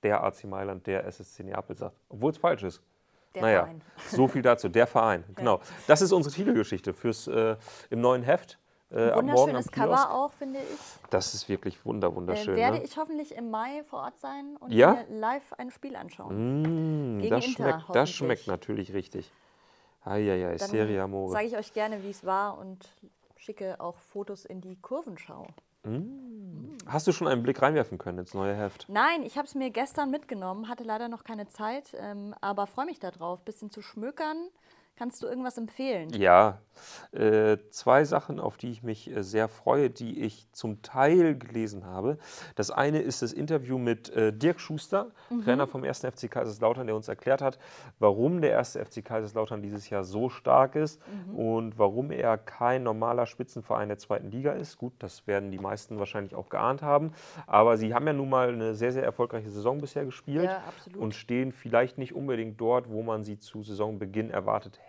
der 0.03 0.23
AC 0.23 0.43
Mailand, 0.45 0.85
der 0.87 1.05
SSC 1.05 1.43
Neapel 1.43 1.77
sagt, 1.77 1.95
obwohl 2.09 2.31
es 2.31 2.37
falsch 2.37 2.63
ist. 2.63 2.81
Der 3.35 3.41
naja, 3.41 3.59
Verein. 3.63 3.81
so 4.09 4.27
viel 4.27 4.41
dazu, 4.41 4.69
der 4.69 4.87
Verein, 4.87 5.23
genau. 5.35 5.59
Das 5.87 6.01
ist 6.01 6.11
unsere 6.11 6.33
Titelgeschichte 6.33 6.93
fürs 6.93 7.27
äh, 7.27 7.55
im 7.89 8.01
neuen 8.01 8.23
Heft. 8.23 8.57
Äh, 8.91 9.09
am 9.11 9.27
Wunderschönes. 9.27 9.71
Cover 9.71 10.11
auch, 10.11 10.31
finde 10.31 10.59
ich. 10.59 11.09
Das 11.09 11.33
ist 11.33 11.49
wirklich 11.49 11.83
wunder, 11.85 12.07
Äh, 12.09 12.15
wunderschön. 12.15 12.55
werde 12.55 12.77
ne? 12.77 12.83
ich 12.83 12.95
hoffentlich 12.97 13.35
im 13.35 13.49
Mai 13.49 13.83
vor 13.83 13.99
Ort 14.03 14.19
sein 14.19 14.55
und 14.59 14.71
Ja? 14.71 14.93
mir 15.09 15.19
live 15.19 15.53
ein 15.57 15.71
Spiel 15.71 15.95
anschauen. 15.95 17.17
Mm, 17.17 17.19
Gegen 17.19 17.29
das, 17.29 17.45
Inter, 17.45 17.63
schmeckt, 17.79 17.95
das 17.95 18.09
schmeckt 18.11 18.47
natürlich 18.47 18.93
richtig. 18.93 19.31
Eieiei, 20.03 20.57
Serie 20.57 21.01
Amore. 21.01 21.31
sage 21.31 21.47
ich 21.47 21.57
euch 21.57 21.73
gerne, 21.73 22.03
wie 22.03 22.11
es 22.11 22.23
war 22.25 22.57
und 22.59 22.87
schicke 23.37 23.79
auch 23.79 23.97
Fotos 23.97 24.45
in 24.45 24.61
die 24.61 24.75
Kurvenschau. 24.79 25.47
Hast 26.85 27.07
du 27.07 27.11
schon 27.11 27.27
einen 27.27 27.41
Blick 27.41 27.61
reinwerfen 27.61 27.97
können 27.97 28.19
ins 28.19 28.33
neue 28.33 28.55
Heft? 28.55 28.85
Nein, 28.89 29.23
ich 29.23 29.37
habe 29.37 29.47
es 29.47 29.55
mir 29.55 29.71
gestern 29.71 30.11
mitgenommen, 30.11 30.69
hatte 30.69 30.83
leider 30.83 31.09
noch 31.09 31.23
keine 31.23 31.47
Zeit, 31.47 31.95
ähm, 31.99 32.35
aber 32.41 32.67
freue 32.67 32.85
mich 32.85 32.99
darauf, 32.99 33.41
bisschen 33.41 33.71
zu 33.71 33.81
schmökern. 33.81 34.37
Kannst 34.97 35.21
du 35.21 35.27
irgendwas 35.27 35.57
empfehlen? 35.57 36.09
Ja, 36.13 36.61
äh, 37.11 37.57
zwei 37.69 38.05
Sachen, 38.05 38.39
auf 38.39 38.55
die 38.55 38.71
ich 38.71 38.81
mich 38.81 39.13
äh, 39.13 39.23
sehr 39.23 39.49
freue, 39.49 39.89
die 39.89 40.21
ich 40.21 40.49
zum 40.53 40.81
Teil 40.83 41.37
gelesen 41.37 41.85
habe. 41.85 42.17
Das 42.55 42.71
eine 42.71 42.99
ist 42.99 43.21
das 43.21 43.33
Interview 43.33 43.77
mit 43.77 44.09
äh, 44.11 44.31
Dirk 44.31 44.61
Schuster, 44.61 45.11
Trainer 45.43 45.67
vom 45.67 45.83
1. 45.83 45.99
FC 45.99 46.31
Kaiserslautern, 46.31 46.87
der 46.87 46.95
uns 46.95 47.09
erklärt 47.09 47.41
hat, 47.41 47.59
warum 47.99 48.39
der 48.39 48.57
1. 48.57 48.77
FC 48.77 49.03
Kaiserslautern 49.03 49.61
dieses 49.61 49.89
Jahr 49.89 50.05
so 50.05 50.29
stark 50.29 50.75
ist 50.75 51.01
und 51.35 51.77
warum 51.77 52.11
er 52.11 52.37
kein 52.37 52.83
normaler 52.83 53.25
Spitzenverein 53.25 53.89
der 53.89 53.97
zweiten 53.97 54.31
Liga 54.31 54.53
ist. 54.53 54.77
Gut, 54.77 54.93
das 54.99 55.27
werden 55.27 55.51
die 55.51 55.59
meisten 55.59 55.99
wahrscheinlich 55.99 56.35
auch 56.35 56.49
geahnt 56.49 56.81
haben, 56.81 57.11
aber 57.47 57.77
sie 57.77 57.93
haben 57.93 58.07
ja 58.07 58.13
nun 58.13 58.29
mal 58.29 58.49
eine 58.49 58.75
sehr, 58.75 58.91
sehr 58.91 59.03
erfolgreiche 59.03 59.49
Saison 59.49 59.79
bisher 59.79 60.05
gespielt 60.05 60.45
Ja, 60.45 60.63
und 60.97 61.15
stehen 61.15 61.51
vielleicht 61.51 61.97
nicht 61.97 62.15
unbedingt 62.15 62.59
dort, 62.61 62.89
wo 62.89 63.01
man 63.01 63.23
sie 63.23 63.39
zu 63.39 63.61
Saisonbeginn 63.61 64.29
erwartet 64.29 64.79
hätte. 64.79 64.84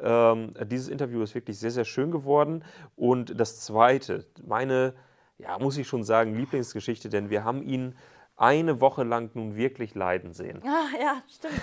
Ähm, 0.00 0.54
dieses 0.66 0.88
Interview 0.88 1.22
ist 1.22 1.34
wirklich 1.34 1.58
sehr, 1.58 1.70
sehr 1.70 1.84
schön 1.84 2.10
geworden. 2.10 2.64
Und 2.96 3.38
das 3.38 3.60
Zweite, 3.60 4.26
meine, 4.46 4.94
ja, 5.38 5.58
muss 5.58 5.76
ich 5.76 5.88
schon 5.88 6.04
sagen, 6.04 6.34
Lieblingsgeschichte, 6.34 7.08
denn 7.08 7.30
wir 7.30 7.44
haben 7.44 7.62
ihn 7.62 7.96
eine 8.36 8.80
Woche 8.80 9.02
lang 9.04 9.30
nun 9.34 9.56
wirklich 9.56 9.94
leiden 9.94 10.32
sehen. 10.32 10.62
Ah, 10.64 10.96
ja, 11.00 11.22
stimmt. 11.28 11.60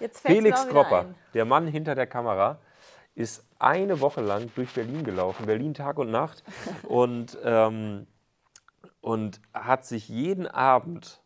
Jetzt 0.00 0.20
Felix 0.20 0.62
wieder 0.62 0.72
Kropper, 0.72 1.00
ein. 1.00 1.14
der 1.34 1.44
Mann 1.44 1.66
hinter 1.66 1.94
der 1.94 2.06
Kamera, 2.06 2.58
ist 3.14 3.44
eine 3.58 4.00
Woche 4.00 4.20
lang 4.20 4.50
durch 4.54 4.72
Berlin 4.74 5.04
gelaufen, 5.04 5.46
Berlin 5.46 5.74
Tag 5.74 5.98
und 5.98 6.10
Nacht, 6.10 6.44
und, 6.84 7.36
ähm, 7.42 8.06
und 9.00 9.40
hat 9.52 9.84
sich 9.84 10.08
jeden 10.08 10.46
Abend 10.46 11.20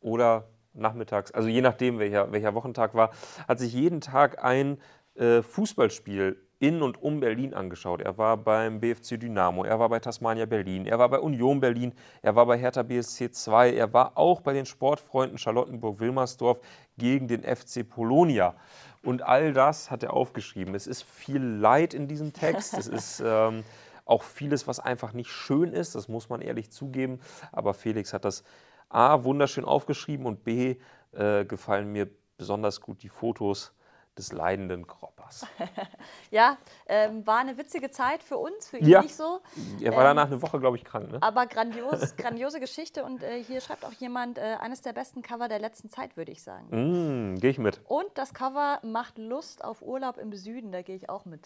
oder 0.00 0.48
nachmittags, 0.76 1.32
also 1.32 1.48
je 1.48 1.60
nachdem, 1.60 1.98
welcher, 1.98 2.32
welcher 2.32 2.54
Wochentag 2.54 2.94
war, 2.94 3.10
hat 3.48 3.58
sich 3.58 3.72
jeden 3.72 4.00
Tag 4.00 4.42
ein 4.42 4.78
äh, 5.14 5.42
Fußballspiel 5.42 6.36
in 6.58 6.82
und 6.82 7.02
um 7.02 7.20
Berlin 7.20 7.52
angeschaut. 7.52 8.00
Er 8.00 8.16
war 8.16 8.36
beim 8.36 8.80
BFC 8.80 9.20
Dynamo, 9.20 9.64
er 9.64 9.78
war 9.78 9.88
bei 9.88 9.98
Tasmania 9.98 10.46
Berlin, 10.46 10.86
er 10.86 10.98
war 10.98 11.08
bei 11.08 11.18
Union 11.18 11.60
Berlin, 11.60 11.92
er 12.22 12.34
war 12.34 12.46
bei 12.46 12.58
Hertha 12.58 12.82
BSC 12.82 13.30
2, 13.30 13.74
er 13.74 13.92
war 13.92 14.16
auch 14.16 14.40
bei 14.40 14.54
den 14.54 14.64
Sportfreunden 14.64 15.36
Charlottenburg-Wilmersdorf 15.36 16.60
gegen 16.96 17.28
den 17.28 17.42
FC 17.42 17.86
Polonia. 17.86 18.54
Und 19.02 19.22
all 19.22 19.52
das 19.52 19.90
hat 19.90 20.02
er 20.02 20.14
aufgeschrieben. 20.14 20.74
Es 20.74 20.86
ist 20.86 21.02
viel 21.02 21.42
Leid 21.42 21.94
in 21.94 22.08
diesem 22.08 22.32
Text. 22.32 22.74
Es 22.74 22.88
ist 22.88 23.20
ähm, 23.24 23.62
auch 24.04 24.22
vieles, 24.22 24.66
was 24.66 24.80
einfach 24.80 25.12
nicht 25.12 25.30
schön 25.30 25.72
ist. 25.72 25.94
Das 25.94 26.08
muss 26.08 26.28
man 26.28 26.40
ehrlich 26.40 26.70
zugeben. 26.70 27.20
Aber 27.52 27.74
Felix 27.74 28.12
hat 28.12 28.24
das 28.24 28.42
A, 28.88 29.24
wunderschön 29.24 29.64
aufgeschrieben 29.64 30.26
und 30.26 30.44
B, 30.44 30.76
äh, 31.12 31.44
gefallen 31.44 31.90
mir 31.92 32.08
besonders 32.36 32.80
gut 32.80 33.02
die 33.02 33.08
Fotos 33.08 33.72
des 34.16 34.32
leidenden 34.32 34.86
Kroppers. 34.86 35.46
Ja, 36.30 36.56
ähm, 36.86 37.24
war 37.26 37.38
eine 37.38 37.56
witzige 37.56 37.90
Zeit 37.90 38.22
für 38.22 38.36
uns, 38.36 38.68
für 38.68 38.78
ihn 38.78 38.88
Ja. 38.88 39.00
nicht 39.02 39.14
so. 39.14 39.40
Er 39.80 39.94
war 39.94 40.02
danach 40.02 40.26
eine 40.26 40.42
Woche, 40.42 40.58
glaube 40.58 40.76
ich, 40.76 40.84
krank. 40.84 41.10
Ne? 41.10 41.22
Aber 41.22 41.46
grandios, 41.46 42.16
grandiose 42.16 42.58
Geschichte 42.58 43.04
und 43.04 43.22
äh, 43.22 43.42
hier 43.42 43.60
schreibt 43.60 43.84
auch 43.84 43.92
jemand, 43.92 44.38
äh, 44.38 44.56
eines 44.60 44.82
der 44.82 44.92
besten 44.92 45.22
Cover 45.22 45.48
der 45.48 45.60
letzten 45.60 45.88
Zeit, 45.88 46.16
würde 46.16 46.32
ich 46.32 46.42
sagen. 46.42 46.66
Mm, 46.70 47.36
Gehe 47.38 47.50
ich 47.50 47.58
mit. 47.58 47.80
Und 47.84 48.06
das 48.14 48.34
Cover 48.34 48.80
macht 48.82 49.18
Lust 49.18 49.64
auf 49.64 49.82
Urlaub 49.82 50.18
im 50.18 50.32
Süden, 50.32 50.72
da 50.72 50.82
gehe 50.82 50.96
ich 50.96 51.08
auch 51.08 51.24
mit. 51.24 51.42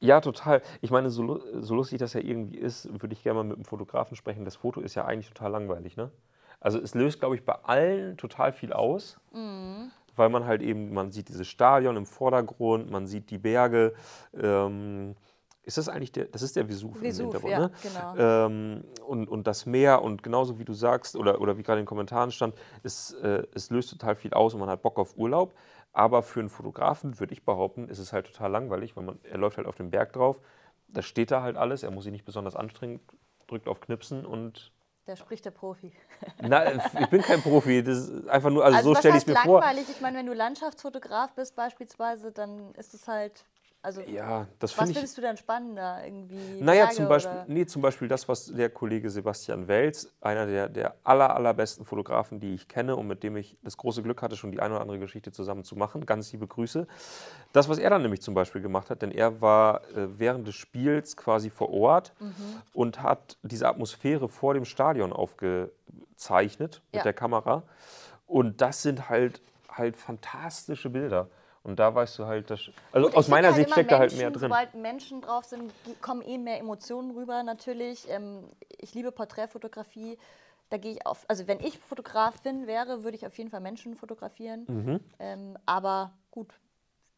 Ja, 0.00 0.20
total. 0.20 0.62
Ich 0.80 0.90
meine, 0.90 1.10
so, 1.10 1.40
so 1.60 1.74
lustig 1.74 1.98
das 1.98 2.14
ja 2.14 2.20
irgendwie 2.20 2.58
ist, 2.58 2.88
würde 3.02 3.12
ich 3.12 3.22
gerne 3.22 3.38
mal 3.38 3.44
mit 3.44 3.56
einem 3.56 3.64
Fotografen 3.64 4.16
sprechen. 4.16 4.44
Das 4.44 4.56
Foto 4.56 4.80
ist 4.80 4.94
ja 4.94 5.04
eigentlich 5.04 5.28
total 5.28 5.50
langweilig, 5.52 5.96
ne? 5.96 6.10
Also 6.64 6.80
es 6.80 6.94
löst, 6.94 7.20
glaube 7.20 7.34
ich, 7.34 7.44
bei 7.44 7.52
allen 7.62 8.16
total 8.16 8.50
viel 8.50 8.72
aus, 8.72 9.20
weil 10.16 10.30
man 10.30 10.46
halt 10.46 10.62
eben, 10.62 10.94
man 10.94 11.12
sieht 11.12 11.28
dieses 11.28 11.46
Stadion 11.46 11.94
im 11.94 12.06
Vordergrund, 12.06 12.90
man 12.90 13.06
sieht 13.06 13.30
die 13.30 13.36
Berge. 13.36 13.92
Ähm, 14.32 15.14
ist 15.62 15.76
das 15.76 15.90
eigentlich 15.90 16.12
der, 16.12 16.24
das 16.24 16.40
ist 16.40 16.56
der 16.56 16.66
Vesuv, 16.66 16.98
Vesuv, 17.02 17.34
im 17.34 17.40
Hintergrund, 17.42 17.52
ja, 17.52 17.58
ne? 17.58 17.70
genau. 17.82 18.46
Ähm, 18.46 18.84
und, 19.06 19.28
und 19.28 19.46
das 19.46 19.66
Meer 19.66 20.00
und 20.00 20.22
genauso 20.22 20.58
wie 20.58 20.64
du 20.64 20.72
sagst 20.72 21.16
oder, 21.16 21.38
oder 21.42 21.58
wie 21.58 21.62
gerade 21.62 21.80
in 21.80 21.82
den 21.82 21.88
Kommentaren 21.88 22.30
stand, 22.30 22.54
es, 22.82 23.12
äh, 23.12 23.42
es 23.54 23.68
löst 23.68 23.90
total 23.90 24.14
viel 24.14 24.32
aus 24.32 24.54
und 24.54 24.60
man 24.60 24.70
hat 24.70 24.80
Bock 24.80 24.98
auf 24.98 25.18
Urlaub. 25.18 25.52
Aber 25.92 26.22
für 26.22 26.40
einen 26.40 26.48
Fotografen 26.48 27.20
würde 27.20 27.34
ich 27.34 27.44
behaupten, 27.44 27.90
ist 27.90 27.98
es 27.98 28.14
halt 28.14 28.26
total 28.26 28.50
langweilig, 28.50 28.96
weil 28.96 29.04
man, 29.04 29.18
er 29.22 29.36
läuft 29.36 29.58
halt 29.58 29.66
auf 29.66 29.76
den 29.76 29.90
Berg 29.90 30.14
drauf, 30.14 30.40
da 30.88 31.02
steht 31.02 31.30
da 31.30 31.42
halt 31.42 31.58
alles, 31.58 31.82
er 31.82 31.90
muss 31.90 32.04
sich 32.04 32.12
nicht 32.12 32.24
besonders 32.24 32.56
anstrengen, 32.56 33.00
drückt 33.48 33.68
auf 33.68 33.80
Knipsen 33.80 34.24
und 34.24 34.72
Da 35.06 35.16
spricht 35.16 35.44
der 35.44 35.50
Profi. 35.50 35.92
na, 36.40 36.72
ich 36.72 37.08
bin 37.08 37.20
kein 37.20 37.42
Profi, 37.42 37.82
das 37.82 38.08
ist 38.08 38.28
einfach 38.28 38.48
nur, 38.50 38.64
also, 38.64 38.82
so 38.82 38.90
was 38.92 38.98
stelle 39.00 39.18
ich 39.18 39.26
mir 39.26 39.36
vor. 39.36 39.60
langweilig? 39.60 39.86
Ich 39.90 40.00
meine, 40.00 40.18
wenn 40.18 40.26
du 40.26 40.32
Landschaftsfotograf 40.32 41.34
bist 41.34 41.54
beispielsweise, 41.56 42.32
dann 42.32 42.74
ist 42.74 42.94
es 42.94 43.06
halt, 43.06 43.44
also 43.84 44.00
Ja, 44.00 44.46
das 44.58 44.72
was 44.72 44.78
finde 44.78 44.90
ich. 44.92 44.96
findest 44.98 45.18
du 45.18 45.22
dann 45.22 45.36
spannender? 45.36 46.04
Irgendwie 46.04 46.60
Naja, 46.60 46.84
Berge 46.84 46.96
zum 46.96 47.08
Beispiel, 47.08 47.36
oder- 47.38 47.44
nee, 47.48 47.66
zum 47.66 47.82
Beispiel 47.82 48.08
das, 48.08 48.28
was 48.28 48.46
der 48.46 48.70
Kollege 48.70 49.10
Sebastian 49.10 49.68
Welz, 49.68 50.08
einer 50.20 50.46
der, 50.46 50.68
der 50.68 50.94
aller, 51.04 51.34
allerbesten 51.36 51.84
Fotografen, 51.84 52.40
die 52.40 52.54
ich 52.54 52.66
kenne 52.66 52.96
und 52.96 53.06
mit 53.06 53.22
dem 53.22 53.36
ich 53.36 53.56
das 53.62 53.76
große 53.76 54.02
Glück 54.02 54.22
hatte, 54.22 54.36
schon 54.36 54.50
die 54.52 54.60
eine 54.60 54.74
oder 54.74 54.80
andere 54.82 54.98
Geschichte 54.98 55.30
zusammen 55.32 55.64
zu 55.64 55.76
machen. 55.76 56.06
Ganz 56.06 56.32
liebe 56.32 56.46
Grüße. 56.46 56.86
Das, 57.52 57.68
was 57.68 57.78
er 57.78 57.90
dann 57.90 58.02
nämlich 58.02 58.22
zum 58.22 58.34
Beispiel 58.34 58.62
gemacht 58.62 58.90
hat, 58.90 59.02
denn 59.02 59.10
er 59.12 59.40
war 59.40 59.82
äh, 59.96 60.18
während 60.18 60.48
des 60.48 60.54
Spiels 60.54 61.16
quasi 61.16 61.50
vor 61.50 61.70
Ort 61.72 62.12
Mhm. 62.18 62.32
und 62.72 63.02
hat 63.02 63.36
diese 63.42 63.68
Atmosphäre 63.68 64.28
vor 64.28 64.54
dem 64.54 64.64
Stadion 64.64 65.12
aufgezeichnet 65.12 66.82
mit 66.92 66.96
Ja. 66.98 67.02
der 67.02 67.12
Kamera. 67.12 67.62
Und 68.26 68.60
das 68.60 68.82
sind 68.82 69.08
halt, 69.08 69.40
halt 69.68 69.96
fantastische 69.96 70.88
Bilder. 70.90 71.28
Und 71.64 71.78
da 71.78 71.94
weißt 71.94 72.18
du 72.18 72.26
halt, 72.26 72.50
dass, 72.50 72.60
also 72.92 73.08
Gut, 73.08 73.16
aus 73.16 73.28
meiner 73.28 73.48
finde 73.48 73.62
Sicht 73.62 73.72
steckt 73.72 73.90
da 73.90 73.98
halt 73.98 74.16
mehr 74.16 74.30
drin. 74.30 74.42
Sobald 74.42 74.74
Menschen 74.74 75.22
drauf 75.22 75.46
sind, 75.46 75.72
kommen 76.02 76.20
eh 76.20 76.36
mehr 76.36 76.58
Emotionen 76.58 77.10
rüber 77.12 77.42
natürlich. 77.42 78.06
Ähm, 78.10 78.44
ich 78.78 78.94
liebe 78.94 79.10
Porträtfotografie. 79.10 80.18
Da 80.68 80.76
gehe 80.76 80.92
ich 80.92 81.06
auf, 81.06 81.24
also 81.26 81.46
wenn 81.46 81.60
ich 81.60 81.78
Fotografin 81.78 82.66
wäre, 82.66 83.02
würde 83.02 83.16
ich 83.16 83.26
auf 83.26 83.36
jeden 83.38 83.50
Fall 83.50 83.60
Menschen 83.60 83.96
fotografieren. 83.96 84.66
Mhm. 84.68 85.00
Ähm, 85.18 85.58
aber 85.64 86.12
gut, 86.30 86.52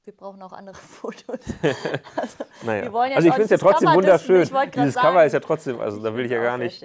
wir 0.04 0.14
brauchen 0.14 0.40
auch 0.42 0.52
andere 0.52 0.76
Fotos. 0.76 1.40
Naja. 2.62 2.84
Wir 2.84 2.92
wollen 2.92 3.10
jetzt 3.10 3.16
also 3.16 3.28
ich 3.28 3.34
finde 3.34 3.44
es 3.44 3.50
ja 3.50 3.58
trotzdem 3.58 3.88
Cover 3.88 3.96
wunderschön. 3.96 4.42
Dieses 4.42 4.94
Cover 4.94 5.12
sagen. 5.12 5.26
ist 5.26 5.32
ja 5.32 5.40
trotzdem, 5.40 5.80
also 5.80 6.02
da 6.02 6.14
will 6.14 6.24
ich 6.24 6.30
ja 6.30 6.40
gar 6.40 6.56
nicht. 6.56 6.84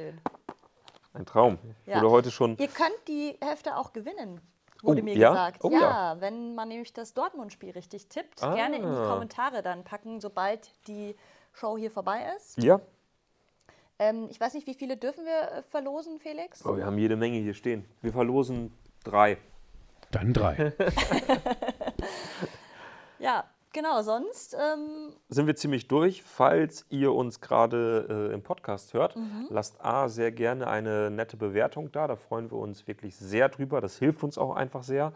Ein 1.13 1.25
Traum. 1.25 1.59
Ja. 1.85 1.97
wurde 1.97 2.09
heute 2.09 2.31
schon. 2.31 2.57
Ihr 2.57 2.67
könnt 2.67 3.07
die 3.07 3.37
Hefte 3.41 3.77
auch 3.77 3.93
gewinnen, 3.93 4.41
wurde 4.83 5.01
Oh, 5.01 5.03
mir 5.03 5.15
ja? 5.15 5.29
gesagt. 5.29 5.63
Oh, 5.63 5.69
ja, 5.71 5.79
ja. 5.79 6.21
wenn 6.21 6.55
man 6.55 6.67
nämlich 6.67 6.93
das 6.93 7.13
Dortmund-Spiel 7.13 7.71
richtig 7.71 8.07
tippt, 8.07 8.43
Ah. 8.43 8.55
gerne 8.55 8.77
in 8.77 8.83
die 8.83 8.87
Kommentare 9.07 9.61
dann 9.61 9.83
packen, 9.83 10.19
sobald 10.21 10.71
die 10.87 11.15
Show 11.53 11.77
hier 11.77 11.91
vorbei 11.91 12.25
ist. 12.37 12.61
Ja. 12.63 12.79
Ähm, 13.99 14.27
ich 14.31 14.39
weiß 14.39 14.53
nicht, 14.55 14.65
wie 14.67 14.73
viele 14.73 14.97
dürfen 14.97 15.25
wir 15.25 15.51
äh, 15.51 15.63
verlosen, 15.63 16.19
Felix? 16.19 16.65
Oh, 16.65 16.75
wir 16.75 16.85
haben 16.85 16.97
jede 16.97 17.15
Menge 17.15 17.37
hier 17.37 17.53
stehen. 17.53 17.85
Wir 18.01 18.11
verlosen 18.11 18.73
drei. 19.03 19.37
Dann 20.11 20.33
drei. 20.33 20.73
Ja, 23.19 23.43
Genau, 23.73 24.01
sonst. 24.01 24.53
Ähm, 24.53 25.13
Sind 25.29 25.47
wir 25.47 25.55
ziemlich 25.55 25.87
durch. 25.87 26.23
Falls 26.23 26.85
ihr 26.89 27.13
uns 27.13 27.39
gerade 27.39 28.29
äh, 28.29 28.33
im 28.33 28.43
Podcast 28.43 28.93
hört, 28.93 29.15
Mhm. 29.15 29.47
lasst 29.49 29.79
A 29.83 30.09
sehr 30.09 30.31
gerne 30.33 30.67
eine 30.67 31.09
nette 31.09 31.37
Bewertung 31.37 31.89
da. 31.91 32.05
Da 32.07 32.17
freuen 32.17 32.51
wir 32.51 32.57
uns 32.57 32.85
wirklich 32.87 33.15
sehr 33.15 33.47
drüber. 33.47 33.79
Das 33.79 33.97
hilft 33.97 34.23
uns 34.23 34.37
auch 34.37 34.55
einfach 34.55 34.83
sehr. 34.83 35.13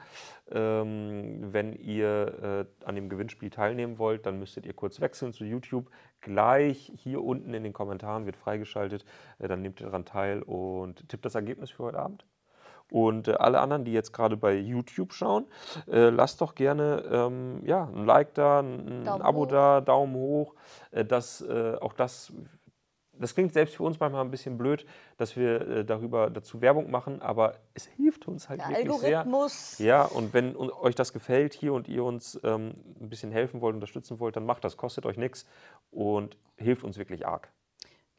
Ähm, 0.50 1.52
wenn 1.54 1.74
ihr 1.74 2.68
äh, 2.82 2.86
an 2.86 2.96
dem 2.96 3.10
Gewinnspiel 3.10 3.50
teilnehmen 3.50 3.98
wollt, 4.00 4.26
dann 4.26 4.39
müsstet 4.39 4.65
ihr 4.65 4.74
kurz 4.74 5.02
wechseln 5.02 5.34
zu 5.34 5.44
YouTube. 5.44 5.89
Gleich 6.22 6.94
hier 6.96 7.24
unten 7.24 7.54
in 7.54 7.63
den 7.63 7.74
Kommentaren 7.74 8.26
wird 8.26 8.38
freigeschaltet. 8.38 9.04
Äh, 9.39 9.48
dann 9.50 9.62
nehmt 9.63 9.82
ihr 9.82 9.88
daran 9.88 10.06
teil 10.06 10.41
und 10.44 11.10
tippt 11.10 11.26
das 11.26 11.36
Ergebnis 11.36 11.72
für 11.72 11.84
heute 11.84 12.00
Abend. 12.00 12.26
Und 12.91 13.28
äh, 13.28 13.34
alle 13.34 13.60
anderen, 13.62 13.84
die 13.84 13.93
jetzt 13.93 14.13
gerade 14.13 14.38
bei 14.38 14.54
YouTube 14.56 15.13
schauen, 15.13 15.45
äh, 15.88 16.10
lasst 16.10 16.39
doch 16.41 16.54
gerne 16.56 17.04
ähm, 17.12 17.62
ja, 17.65 17.86
ein 17.86 18.06
Like 18.06 18.34
da, 18.36 18.60
ein, 18.60 19.04
ein 19.04 19.08
Abo 19.08 19.41
hoch. 19.41 19.48
da, 19.48 19.82
Daumen 19.82 20.15
hoch. 20.15 20.54
Äh, 20.91 21.04
das, 21.04 21.41
äh, 21.41 21.76
auch 21.82 21.93
das, 21.93 22.32
das 23.17 23.34
klingt 23.34 23.54
selbst 23.54 23.76
für 23.76 23.84
uns 23.84 24.00
manchmal 24.00 24.24
ein 24.24 24.30
bisschen 24.30 24.58
blöd, 24.58 24.86
dass 25.17 25.36
wir 25.36 25.62
äh, 25.67 25.86
darüber 25.86 26.30
dazu 26.30 26.62
Werbung 26.62 26.91
machen, 26.91 27.21
aber 27.21 27.56
es 27.74 27.86
hilft 27.86 28.28
uns 28.28 28.50
halt 28.50 28.60
der 28.62 28.69
wirklich 28.69 28.91
sehr. 29.00 29.19
Algorithmus. 29.19 29.80
Ja, 29.80 30.04
und 30.04 30.34
wenn 30.34 30.56
un- 30.56 30.69
euch 30.71 30.95
das 30.95 31.12
gefällt 31.12 31.54
hier 31.54 31.74
und 31.74 31.88
ihr 31.88 32.04
uns 32.04 32.39
ähm, 32.43 32.76
ein 33.02 33.10
bisschen 33.10 33.32
helfen 33.32 33.62
wollt, 33.62 33.74
unterstützen 33.74 34.19
wollt, 34.19 34.36
dann 34.36 34.45
macht 34.45 34.63
das, 34.63 34.78
kostet 34.78 35.06
euch 35.06 35.17
nichts 35.17 35.48
und 35.91 36.38
hilft 36.58 36.84
uns 36.84 36.98
wirklich 36.98 37.26
arg. 37.26 37.52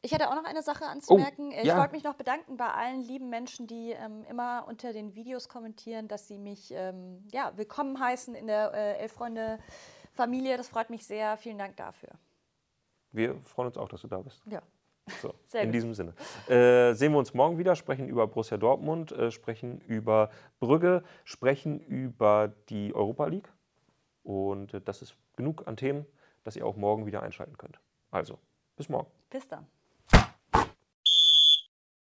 Ich 0.01 0.11
hätte 0.11 0.29
auch 0.29 0.35
noch 0.35 0.45
eine 0.45 0.61
Sache 0.61 0.85
anzumerken. 0.85 1.51
ich 1.51 1.65
ja. 1.65 1.77
wollte 1.77 1.93
mich 1.93 2.03
noch 2.03 2.13
bedanken 2.13 2.55
bei 2.57 2.69
allen 2.69 3.01
lieben 3.01 3.29
Menschen, 3.29 3.67
die 3.67 3.91
ähm, 3.91 4.23
immer 4.29 4.65
unter 4.67 4.93
den 4.93 5.15
Videos 5.15 5.49
kommentieren, 5.49 6.07
dass 6.07 6.27
sie 6.27 6.37
mich 6.37 6.71
ähm, 6.71 7.23
ja, 7.31 7.51
willkommen 7.55 7.99
heißen 7.99 8.35
in 8.35 8.47
der 8.47 8.73
äh, 8.73 8.97
Elf-Freunde-Familie. 8.99 10.55
Das 10.57 10.69
freut 10.69 10.89
mich 10.89 11.05
sehr. 11.05 11.35
Vielen 11.37 11.57
Dank 11.57 11.77
dafür. 11.77 12.09
Wir 13.11 13.39
freuen 13.41 13.67
uns 13.67 13.77
auch, 13.77 13.89
dass 13.89 14.01
du 14.01 14.07
da 14.07 14.19
bist. 14.19 14.41
Ja. 14.45 14.61
So, 15.21 15.33
Sehr 15.47 15.61
in 15.61 15.69
gut. 15.69 15.75
diesem 15.75 15.93
Sinne. 15.93 16.13
Äh, 16.47 16.93
sehen 16.93 17.13
wir 17.13 17.19
uns 17.19 17.33
morgen 17.33 17.57
wieder, 17.57 17.75
sprechen 17.75 18.07
über 18.07 18.27
Borussia 18.27 18.57
Dortmund, 18.57 19.11
äh, 19.11 19.31
sprechen 19.31 19.79
über 19.81 20.29
Brügge, 20.59 21.03
sprechen 21.23 21.79
über 21.79 22.53
die 22.69 22.93
Europa 22.93 23.25
League. 23.25 23.51
Und 24.23 24.73
äh, 24.73 24.81
das 24.81 25.01
ist 25.01 25.15
genug 25.35 25.67
an 25.67 25.77
Themen, 25.77 26.05
dass 26.43 26.55
ihr 26.55 26.65
auch 26.65 26.75
morgen 26.75 27.05
wieder 27.05 27.23
einschalten 27.23 27.57
könnt. 27.57 27.79
Also, 28.11 28.37
bis 28.75 28.89
morgen. 28.89 29.09
Bis 29.29 29.47
dann. 29.47 29.65